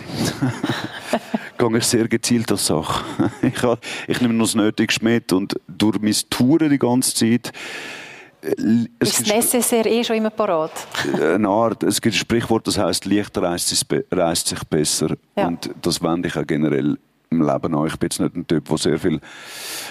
gehe 1.57 1.77
ich 1.77 1.83
sehr 1.85 2.07
gezielt 2.07 2.51
als 2.51 2.67
Sache. 2.67 3.03
Ich, 3.41 3.63
ich 4.07 4.21
nehme 4.21 4.35
noch 4.35 4.45
das 4.45 4.53
Nötigste 4.53 5.03
mit 5.03 5.33
und 5.33 5.59
durch 5.67 5.99
meine 5.99 6.13
Touren 6.29 6.69
die 6.69 6.77
ganze 6.77 7.15
Zeit 7.15 7.51
es 8.99 9.09
ist 9.09 9.21
das 9.21 9.35
Necessaire 9.35 9.89
eh 9.89 10.03
schon 10.03 10.17
immer 10.17 10.29
parat? 10.29 10.71
eine 11.21 11.47
Art. 11.47 11.83
Es 11.83 11.99
gibt 12.01 12.15
ein 12.15 12.19
Sprichwort, 12.19 12.67
das 12.67 12.77
heißt, 12.77 13.05
Licht 13.05 13.37
reist 13.37 14.47
sich 14.47 14.63
besser. 14.65 15.15
Ja. 15.35 15.47
Und 15.47 15.69
das 15.81 16.01
wende 16.01 16.27
ich 16.27 16.37
auch 16.37 16.45
generell 16.45 16.97
im 17.29 17.41
Leben 17.41 17.75
an. 17.75 17.87
Ich 17.87 17.97
bin 17.97 18.07
jetzt 18.07 18.19
nicht 18.19 18.35
ein 18.35 18.47
Typ, 18.47 18.67
der 18.67 18.77
sehr 18.77 18.99
viel 18.99 19.19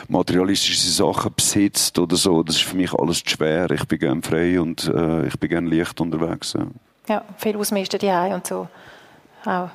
materialistische 0.08 0.88
Sachen 0.88 1.32
besitzt 1.34 1.98
oder 1.98 2.16
so. 2.16 2.42
Das 2.42 2.56
ist 2.56 2.64
für 2.64 2.76
mich 2.76 2.92
alles 2.94 3.22
zu 3.24 3.30
schwer. 3.30 3.70
Ich 3.70 3.84
bin 3.86 3.98
gerne 3.98 4.22
frei 4.22 4.60
und 4.60 4.88
äh, 4.88 5.26
ich 5.26 5.38
bin 5.38 5.50
gerne 5.50 5.68
leicht 5.68 6.00
unterwegs. 6.00 6.54
Ja, 6.54 6.66
ja 7.08 7.24
viel 7.36 7.56
ausmisten 7.56 7.98
die 7.98 8.32
und 8.32 8.46
so. 8.46 8.68
Auch. 9.44 9.68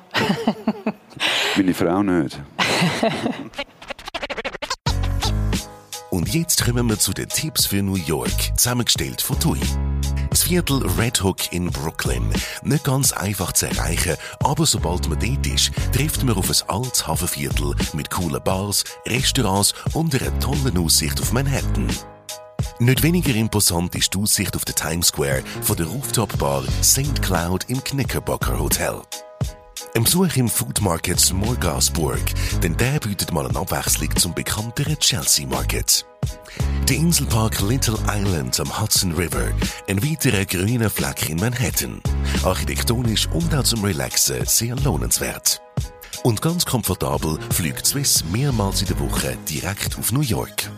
Meine 1.56 1.74
Frau 1.74 2.02
nicht. 2.02 2.40
Und 6.10 6.34
jetzt 6.34 6.64
kommen 6.64 6.88
wir 6.88 6.98
zu 6.98 7.12
den 7.12 7.28
Tipps 7.28 7.66
für 7.66 7.82
New 7.82 7.94
York, 7.94 8.30
zusammengestellt 8.56 9.22
von 9.22 9.38
TUI. 9.38 9.60
Das 10.28 10.42
Viertel 10.42 10.84
Red 10.98 11.22
Hook 11.22 11.52
in 11.52 11.70
Brooklyn. 11.70 12.28
Nicht 12.62 12.84
ganz 12.84 13.12
einfach 13.12 13.52
zu 13.52 13.66
erreichen, 13.66 14.16
aber 14.40 14.66
sobald 14.66 15.08
man 15.08 15.20
dort 15.20 15.46
ist, 15.46 15.70
trifft 15.92 16.24
man 16.24 16.36
auf 16.36 16.50
ein 16.50 16.68
altes 16.68 17.06
Hafenviertel 17.06 17.76
mit 17.92 18.10
coolen 18.10 18.42
Bars, 18.42 18.82
Restaurants 19.06 19.72
und 19.92 20.14
einer 20.20 20.36
tollen 20.40 20.78
Aussicht 20.78 21.20
auf 21.20 21.32
Manhattan. 21.32 21.86
Nicht 22.80 23.02
weniger 23.02 23.34
imposant 23.34 23.94
ist 23.94 24.12
die 24.14 24.18
Aussicht 24.18 24.56
auf 24.56 24.64
den 24.64 24.74
Times 24.74 25.08
Square 25.08 25.44
von 25.62 25.76
der 25.76 25.86
Rooftop-Bar 25.86 26.64
St. 26.82 27.22
Cloud 27.22 27.66
im 27.68 27.82
Knickerbocker 27.84 28.58
Hotel. 28.58 29.00
Ein 29.92 30.04
Besuch 30.04 30.36
im 30.36 30.48
Food 30.48 30.80
Market 30.80 31.18
Smorgasburg, 31.18 32.20
denn 32.62 32.76
der 32.76 33.00
bietet 33.00 33.32
mal 33.32 33.46
eine 33.46 33.58
Abwechslung 33.58 34.14
zum 34.14 34.32
bekannteren 34.32 34.96
Chelsea 35.00 35.46
Market. 35.48 36.06
Der 36.88 36.96
Inselpark 36.96 37.60
Little 37.60 37.98
Island 38.08 38.60
am 38.60 38.80
Hudson 38.80 39.12
River, 39.12 39.48
ein 39.88 40.00
weiterer 40.02 40.44
grüner 40.44 40.90
Fleck 40.90 41.28
in 41.28 41.38
Manhattan. 41.38 42.00
Architektonisch 42.44 43.26
und 43.34 43.52
auch 43.52 43.64
zum 43.64 43.84
Relaxen 43.84 44.44
sehr 44.46 44.76
lohnenswert. 44.76 45.60
Und 46.22 46.40
ganz 46.40 46.64
komfortabel 46.64 47.38
fliegt 47.52 47.84
Swiss 47.84 48.24
mehrmals 48.30 48.82
in 48.82 48.88
der 48.88 49.00
Woche 49.00 49.36
direkt 49.48 49.98
auf 49.98 50.12
New 50.12 50.20
York. 50.20 50.70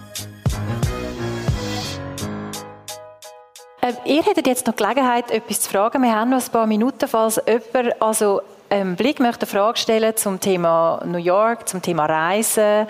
Äh, 3.83 3.93
ihr 4.07 4.23
hättet 4.23 4.47
jetzt 4.47 4.67
noch 4.67 4.77
Gelegenheit, 4.77 5.31
etwas 5.31 5.61
zu 5.61 5.71
fragen. 5.71 6.03
Wir 6.03 6.15
haben 6.15 6.31
noch 6.31 6.43
ein 6.43 6.53
paar 6.53 6.67
Minuten, 6.67 7.09
falls 7.09 7.41
jemand 7.47 8.01
also 8.01 8.41
ähm, 8.73 8.97
Blick 8.97 9.21
möchte 9.21 9.43
eine 9.43 9.51
Frage 9.51 9.79
stellen 9.79 10.17
zum 10.17 10.41
Thema 10.41 11.03
New 11.05 11.19
York, 11.19 11.69
zum 11.69 11.83
Thema 11.83 12.07
Reisen 12.07 12.87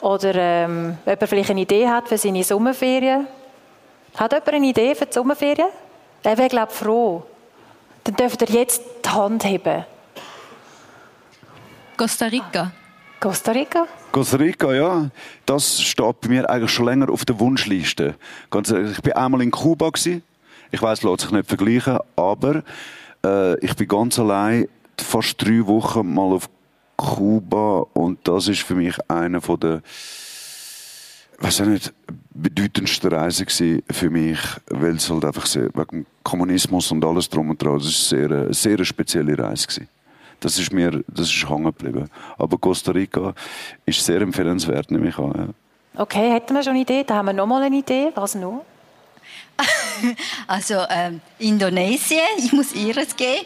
oder 0.00 0.32
ähm, 0.34 0.96
jemand 1.04 1.28
vielleicht 1.28 1.50
eine 1.50 1.60
Idee 1.60 1.88
hat 1.88 2.08
für 2.08 2.16
seine 2.16 2.44
Sommerferien. 2.44 3.26
Hat 4.14 4.32
jemand 4.32 4.48
eine 4.48 4.66
Idee 4.66 4.94
für 4.94 5.06
die 5.06 5.12
Sommerferien? 5.12 5.68
Der 6.22 6.38
wäre, 6.38 6.48
glaube 6.48 6.70
ich, 6.70 6.78
froh. 6.78 7.24
Dann 8.04 8.14
dürft 8.14 8.42
ihr 8.42 8.60
jetzt 8.60 8.80
die 9.04 9.10
Hand 9.10 9.44
heben. 9.44 9.84
Costa 11.96 12.26
Rica. 12.26 12.70
Costa 13.18 13.50
Rica? 13.50 13.86
Costa 14.12 14.36
Rica, 14.36 14.72
ja, 14.72 15.10
das 15.46 15.80
steht 15.80 16.20
bei 16.20 16.28
mir 16.28 16.48
eigentlich 16.48 16.70
schon 16.70 16.84
länger 16.84 17.10
auf 17.10 17.24
der 17.24 17.40
Wunschliste. 17.40 18.14
Ganz 18.50 18.70
ehrlich, 18.70 18.92
ich 18.92 19.02
bin 19.02 19.14
einmal 19.14 19.42
in 19.42 19.50
Kuba 19.50 19.90
gewesen. 19.90 20.22
Ich 20.70 20.80
weiß, 20.80 21.02
lässt 21.02 21.22
sich 21.22 21.30
nicht 21.32 21.48
vergleichen, 21.48 21.98
aber 22.14 22.62
äh, 23.24 23.58
ich 23.58 23.74
bin 23.74 23.88
ganz 23.88 24.18
allein 24.18 24.68
fast 25.00 25.42
drei 25.42 25.66
Wochen 25.66 26.12
mal 26.14 26.32
auf 26.32 26.48
Kuba 26.96 27.86
und 27.94 28.26
das 28.26 28.48
ist 28.48 28.62
für 28.62 28.74
mich 28.74 28.94
einer 29.08 29.40
von 29.40 29.58
der 29.58 29.82
weiß 31.38 31.60
ich 31.60 31.66
nicht, 31.66 31.94
bedeutendsten 32.32 33.12
Reise 33.12 33.44
für 33.90 34.10
mich, 34.10 34.38
weil 34.68 34.96
es 34.96 35.10
halt 35.10 35.24
einfach 35.24 35.46
sehr, 35.46 35.68
wegen 35.74 36.06
Kommunismus 36.22 36.90
und 36.92 37.04
alles 37.04 37.28
drum 37.28 37.50
und 37.50 37.62
dran, 37.62 37.78
das 37.78 37.88
ist 37.88 38.08
sehr, 38.08 38.30
eine 38.30 38.54
sehr 38.54 38.84
spezielle 38.84 39.38
Reise 39.38 39.66
gewesen. 39.66 39.88
Das 40.40 40.58
ist 40.58 40.72
mir, 40.72 41.02
das 41.08 41.28
ist 41.28 41.48
hängen 41.48 41.64
geblieben. 41.64 42.08
Aber 42.36 42.58
Costa 42.58 42.92
Rica 42.92 43.34
ist 43.86 44.04
sehr 44.04 44.20
empfehlenswert, 44.20 44.90
nehme 44.90 45.08
ich 45.08 45.18
an. 45.18 45.54
Ja. 45.94 46.02
Okay, 46.02 46.30
hätten 46.30 46.54
wir 46.54 46.62
schon 46.62 46.72
eine 46.72 46.82
Idee? 46.82 47.04
Da 47.04 47.14
haben 47.14 47.26
wir 47.26 47.32
noch 47.32 47.46
mal 47.46 47.62
eine 47.62 47.76
Idee. 47.76 48.10
Was 48.14 48.34
noch? 48.34 48.64
Also 50.46 50.74
ähm, 50.90 51.20
Indonesien, 51.38 52.20
ich 52.38 52.52
muss 52.52 52.74
ihres 52.74 53.16
gehen, 53.16 53.44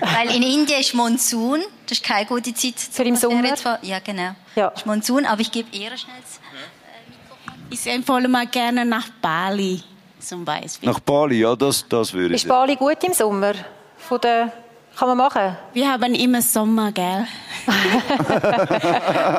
weil 0.00 0.34
in 0.34 0.42
Indien 0.42 0.80
ist 0.80 0.94
Monsun, 0.94 1.60
das 1.86 1.98
ist 1.98 2.04
keine 2.04 2.26
gute 2.26 2.54
Zeit. 2.54 2.74
Für 2.78 3.02
im 3.02 3.16
Sommer? 3.16 3.54
Ja, 3.82 3.98
genau. 3.98 4.36
Ja. 4.54 4.68
Ist 4.68 4.86
Monsun, 4.86 5.24
aber 5.24 5.40
ich 5.40 5.50
gebe 5.50 5.68
ihr 5.72 5.96
schnell 5.96 6.16
das 6.20 6.38
äh, 6.38 7.74
Ich 7.74 7.86
empfehle 7.86 8.28
mal 8.28 8.46
gerne 8.46 8.84
nach 8.84 9.08
Bali 9.20 9.82
zum 10.20 10.44
Beispiel. 10.44 10.88
Nach 10.88 11.00
Bali, 11.00 11.40
ja, 11.40 11.56
das, 11.56 11.84
das 11.88 12.12
würde 12.12 12.34
ich 12.34 12.42
Ist 12.42 12.48
Bali 12.48 12.76
gut 12.76 13.02
im 13.02 13.12
Sommer? 13.12 13.54
Von 13.98 14.20
der 14.20 14.52
kann 14.96 15.08
man 15.08 15.18
machen? 15.18 15.56
Wir 15.74 15.92
haben 15.92 16.14
immer 16.14 16.40
Sommer, 16.40 16.90
gell? 16.90 17.26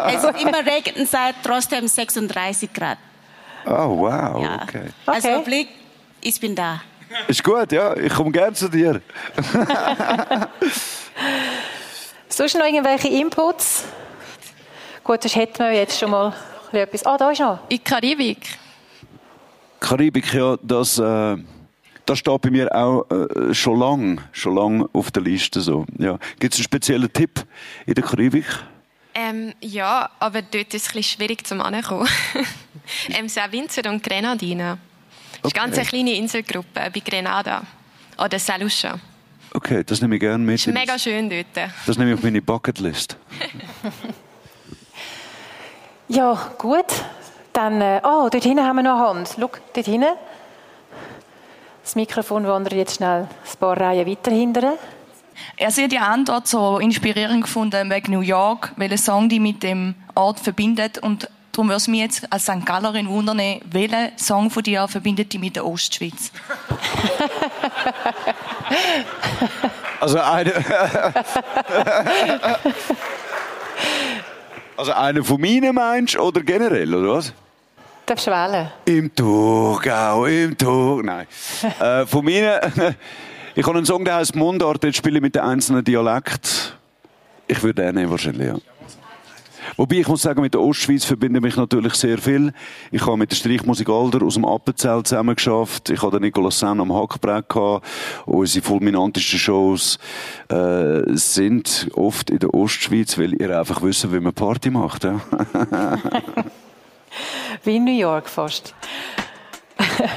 es 0.07 0.23
ist 0.23 0.41
immer 0.41 0.65
Regenzeit, 0.65 1.35
trotzdem 1.43 1.87
36 1.87 2.71
Grad. 2.71 2.99
Oh, 3.65 3.97
wow, 3.97 4.41
ja. 4.41 4.61
okay. 4.63 4.91
Also 5.05 5.41
Blick, 5.41 5.69
ich 6.27 6.39
bin 6.39 6.55
da. 6.55 6.81
Ist 7.27 7.43
gut, 7.43 7.71
ja. 7.71 7.95
Ich 7.95 8.13
komme 8.13 8.31
gerne 8.31 8.53
zu 8.53 8.67
dir. 8.67 9.01
Sonst 12.29 12.55
noch 12.55 12.65
irgendwelche 12.65 13.07
Inputs? 13.07 13.85
Gut, 15.03 15.23
das 15.23 15.35
hätten 15.35 15.59
wir 15.59 15.71
jetzt 15.73 15.97
schon 15.97 16.11
mal 16.11 16.33
etwas. 16.71 17.05
Ah, 17.05 17.17
da 17.17 17.31
ist 17.31 17.39
noch. 17.39 17.59
In 17.69 17.81
Karibik. 17.83 18.59
Karibik, 19.79 20.33
ja, 20.33 20.57
das, 20.61 20.99
äh, 20.99 21.37
das 22.05 22.19
steht 22.19 22.41
bei 22.41 22.49
mir 22.49 22.75
auch 22.75 23.05
äh, 23.09 23.53
schon 23.53 23.79
lang, 23.79 24.21
schon 24.33 24.55
lang 24.55 24.89
auf 24.91 25.11
der 25.11 25.23
Liste 25.23 25.61
so. 25.61 25.85
Ja. 25.97 26.17
Gibt 26.39 26.53
es 26.53 26.59
einen 26.59 26.65
speziellen 26.65 27.13
Tipp 27.13 27.45
in 27.85 27.93
der 27.93 28.03
Karibik? 28.03 28.45
Ähm, 29.13 29.53
ja, 29.61 30.09
aber 30.19 30.41
dort 30.41 30.73
ist 30.73 30.83
es 30.83 30.89
ein 30.89 30.97
bisschen 30.97 31.03
schwierig 31.03 31.47
zum 31.47 31.61
Ankommen. 31.61 32.07
ähm, 33.17 33.29
St. 33.29 33.51
Vincent 33.51 33.87
und 33.87 34.03
Grenadina. 35.41 35.41
Das 35.41 35.43
ist 35.43 35.45
okay. 35.45 35.59
ganz 35.59 35.77
eine 35.77 35.85
kleine 35.85 36.13
Inselgruppe 36.13 36.91
bei 36.93 36.99
Grenada. 36.99 37.63
Oder 38.17 38.39
St. 38.39 38.57
Lucia. 38.59 38.99
Okay, 39.53 39.83
das 39.83 40.01
nehme 40.01 40.15
ich 40.15 40.21
gerne 40.21 40.43
mit. 40.43 40.55
Das 40.55 40.67
ist 40.67 40.73
mega 40.73 40.99
schön 40.99 41.29
dort. 41.29 41.71
Das 41.85 41.97
nehme 41.97 42.11
ich 42.11 42.17
auf 42.17 42.23
meine 42.23 42.41
Bucketlist. 42.41 43.17
ja, 46.07 46.51
gut. 46.57 46.85
Dann, 47.53 47.81
äh, 47.81 48.01
oh, 48.03 48.29
dort 48.29 48.43
hinten 48.43 48.63
haben 48.63 48.75
wir 48.75 48.83
noch 48.83 48.99
eine 48.99 49.07
Hand. 49.07 49.35
Schau, 49.39 49.49
dort 49.73 49.85
hinten. 49.85 50.15
Das 51.83 51.95
Mikrofon 51.95 52.45
wandert 52.45 52.73
jetzt 52.73 52.97
schnell 52.97 53.21
ein 53.21 53.59
paar 53.59 53.79
Reihen 53.79 54.05
weiter 54.05 54.31
hinten. 54.31 54.65
Also 55.59 55.81
ich 55.81 55.83
habe 55.83 55.87
die 55.87 55.99
Antwort 55.99 56.47
so 56.47 56.79
inspirierend 56.79 57.43
gefunden 57.43 57.89
wegen 57.89 58.11
New 58.11 58.21
York, 58.21 58.73
weil 58.75 58.91
ein 58.91 58.97
Song 58.97 59.29
die 59.29 59.39
mit 59.39 59.63
dem 59.63 59.95
Ort 60.13 60.39
verbindet 60.39 60.99
und 60.99 61.29
Darum 61.57 61.69
würde 61.69 61.77
es 61.77 61.87
mich 61.87 62.01
jetzt 62.01 62.31
als 62.31 62.43
St. 62.43 62.63
Gallerin 62.63 63.09
wundern, 63.09 63.41
welcher 63.71 64.11
Song 64.15 64.51
von 64.51 64.61
dir 64.61 64.87
verbindet 64.87 65.33
dich 65.33 65.41
mit 65.41 65.55
der 65.55 65.65
Ostschweiz? 65.65 66.29
also 69.99 70.19
eine... 70.19 70.53
also 74.77 74.91
eine 74.91 75.23
von 75.23 75.41
meinen 75.41 75.73
meinst 75.73 76.19
oder 76.19 76.41
generell, 76.41 76.93
oder 76.93 77.13
was? 77.13 77.33
Darfst 78.05 78.27
du 78.27 78.31
wählen? 78.31 78.69
Im 78.85 79.15
Thurgau, 79.15 80.27
im 80.27 80.55
Thurgau. 80.55 81.01
Nein. 81.01 81.25
äh, 81.79 82.05
von 82.05 82.23
mir. 82.23 82.61
ich 83.55 83.65
habe 83.65 83.77
einen 83.77 83.85
Song, 83.87 84.05
der 84.05 84.17
heißt 84.17 84.35
Mundart. 84.35 84.83
Jetzt 84.83 84.97
spiele 84.97 85.15
ich 85.15 85.23
mit 85.23 85.33
den 85.33 85.41
einzelnen 85.41 85.83
Dialekt. 85.83 86.77
Ich 87.47 87.63
würde 87.63 87.81
den 87.81 87.95
nehmen, 87.95 88.11
wahrscheinlich, 88.11 88.47
ja. 88.47 88.57
Wobei, 89.75 89.97
ich 89.97 90.07
muss 90.07 90.21
sagen, 90.21 90.41
mit 90.41 90.53
der 90.53 90.61
Ostschweiz 90.61 91.05
verbinde 91.05 91.41
mich 91.41 91.57
natürlich 91.57 91.93
sehr 91.95 92.17
viel. 92.17 92.53
Ich 92.91 93.05
habe 93.05 93.17
mit 93.17 93.31
der 93.31 93.35
Streichmusik 93.35 93.89
Alder 93.89 94.23
aus 94.25 94.35
dem 94.35 94.45
Appenzell 94.45 95.03
zusammen 95.03 95.35
geschafft. 95.35 95.89
Ich 95.89 96.01
hatte 96.01 96.19
Nicolas 96.19 96.59
Sen 96.59 96.79
am 96.79 96.93
Hackbrett 96.93 97.49
gehabt. 97.49 97.85
Unsere 98.25 98.63
fulminantesten 98.65 99.39
Shows, 99.39 99.99
äh, 100.49 101.01
sind 101.15 101.89
oft 101.93 102.29
in 102.29 102.39
der 102.39 102.53
Ostschweiz, 102.53 103.17
weil 103.17 103.33
ihr 103.33 103.57
einfach 103.59 103.81
wisst, 103.81 104.11
wie 104.11 104.19
man 104.19 104.33
Party 104.33 104.69
macht, 104.69 105.03
ja. 105.03 105.19
Wie 107.63 107.77
in 107.77 107.85
New 107.85 107.97
York 107.97 108.29
fast. 108.29 108.75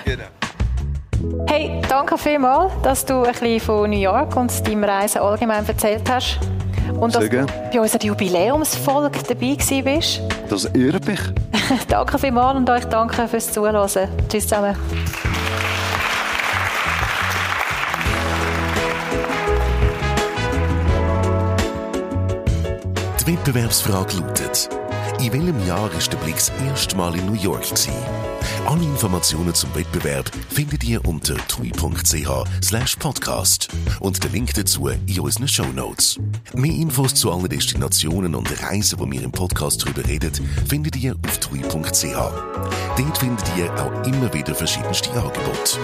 genau. 0.04 0.24
Hey, 1.46 1.82
danke 1.86 2.16
vielmals, 2.16 2.72
dass 2.82 3.04
du 3.04 3.22
ein 3.22 3.32
bisschen 3.32 3.60
von 3.60 3.90
New 3.90 3.98
York 3.98 4.34
und 4.36 4.66
deinem 4.66 4.84
Reisen 4.84 5.20
allgemein 5.20 5.66
erzählt 5.66 6.08
hast. 6.08 6.38
Und 6.98 7.14
dass 7.14 7.28
du 7.28 7.46
bei 7.72 7.80
unserer 7.80 8.02
Jubiläumsfolge 8.02 9.20
dabei 9.28 9.56
bist. 9.82 10.20
Das 10.48 10.64
ehrt 10.66 11.06
mich. 11.06 11.20
danke 11.88 12.18
vielmals 12.18 12.56
und 12.56 12.68
euch 12.70 12.84
danke 12.84 13.28
fürs 13.28 13.52
Zuhören. 13.52 13.88
Tschüss 14.28 14.44
zusammen. 14.44 14.76
Die 23.20 23.32
Wettbewerbsfrage 23.32 24.16
lautet: 24.16 24.68
In 25.20 25.32
welchem 25.32 25.66
Jahr 25.66 25.82
war 25.82 26.00
der 26.10 26.16
Blix 26.18 26.50
erstmal 26.66 27.14
in 27.16 27.26
New 27.26 27.34
York? 27.34 27.62
Gewesen? 27.62 27.92
Alle 28.66 28.82
Informationen 28.82 29.54
zum 29.54 29.74
Wettbewerb 29.74 30.30
findet 30.48 30.84
ihr 30.84 31.04
unter 31.06 31.36
tui.ch 31.48 32.98
podcast 32.98 33.68
und 34.00 34.22
den 34.22 34.32
Link 34.32 34.54
dazu 34.54 34.88
in 34.88 35.20
unseren 35.20 35.48
Show 35.48 35.66
Notes. 35.74 36.18
Mehr 36.54 36.72
Infos 36.72 37.14
zu 37.14 37.32
allen 37.32 37.48
Destinationen 37.48 38.34
und 38.34 38.62
Reisen, 38.62 38.98
die 38.98 39.12
wir 39.12 39.22
im 39.22 39.32
Podcast 39.32 39.82
darüber 39.82 40.06
reden, 40.06 40.32
findet 40.68 40.96
ihr 40.96 41.16
auf 41.26 41.38
tui.ch. 41.38 42.02
Dort 42.96 43.18
findet 43.18 43.44
ihr 43.56 43.72
auch 43.74 44.06
immer 44.06 44.32
wieder 44.32 44.54
verschiedenste 44.54 45.10
Angebote. 45.10 45.78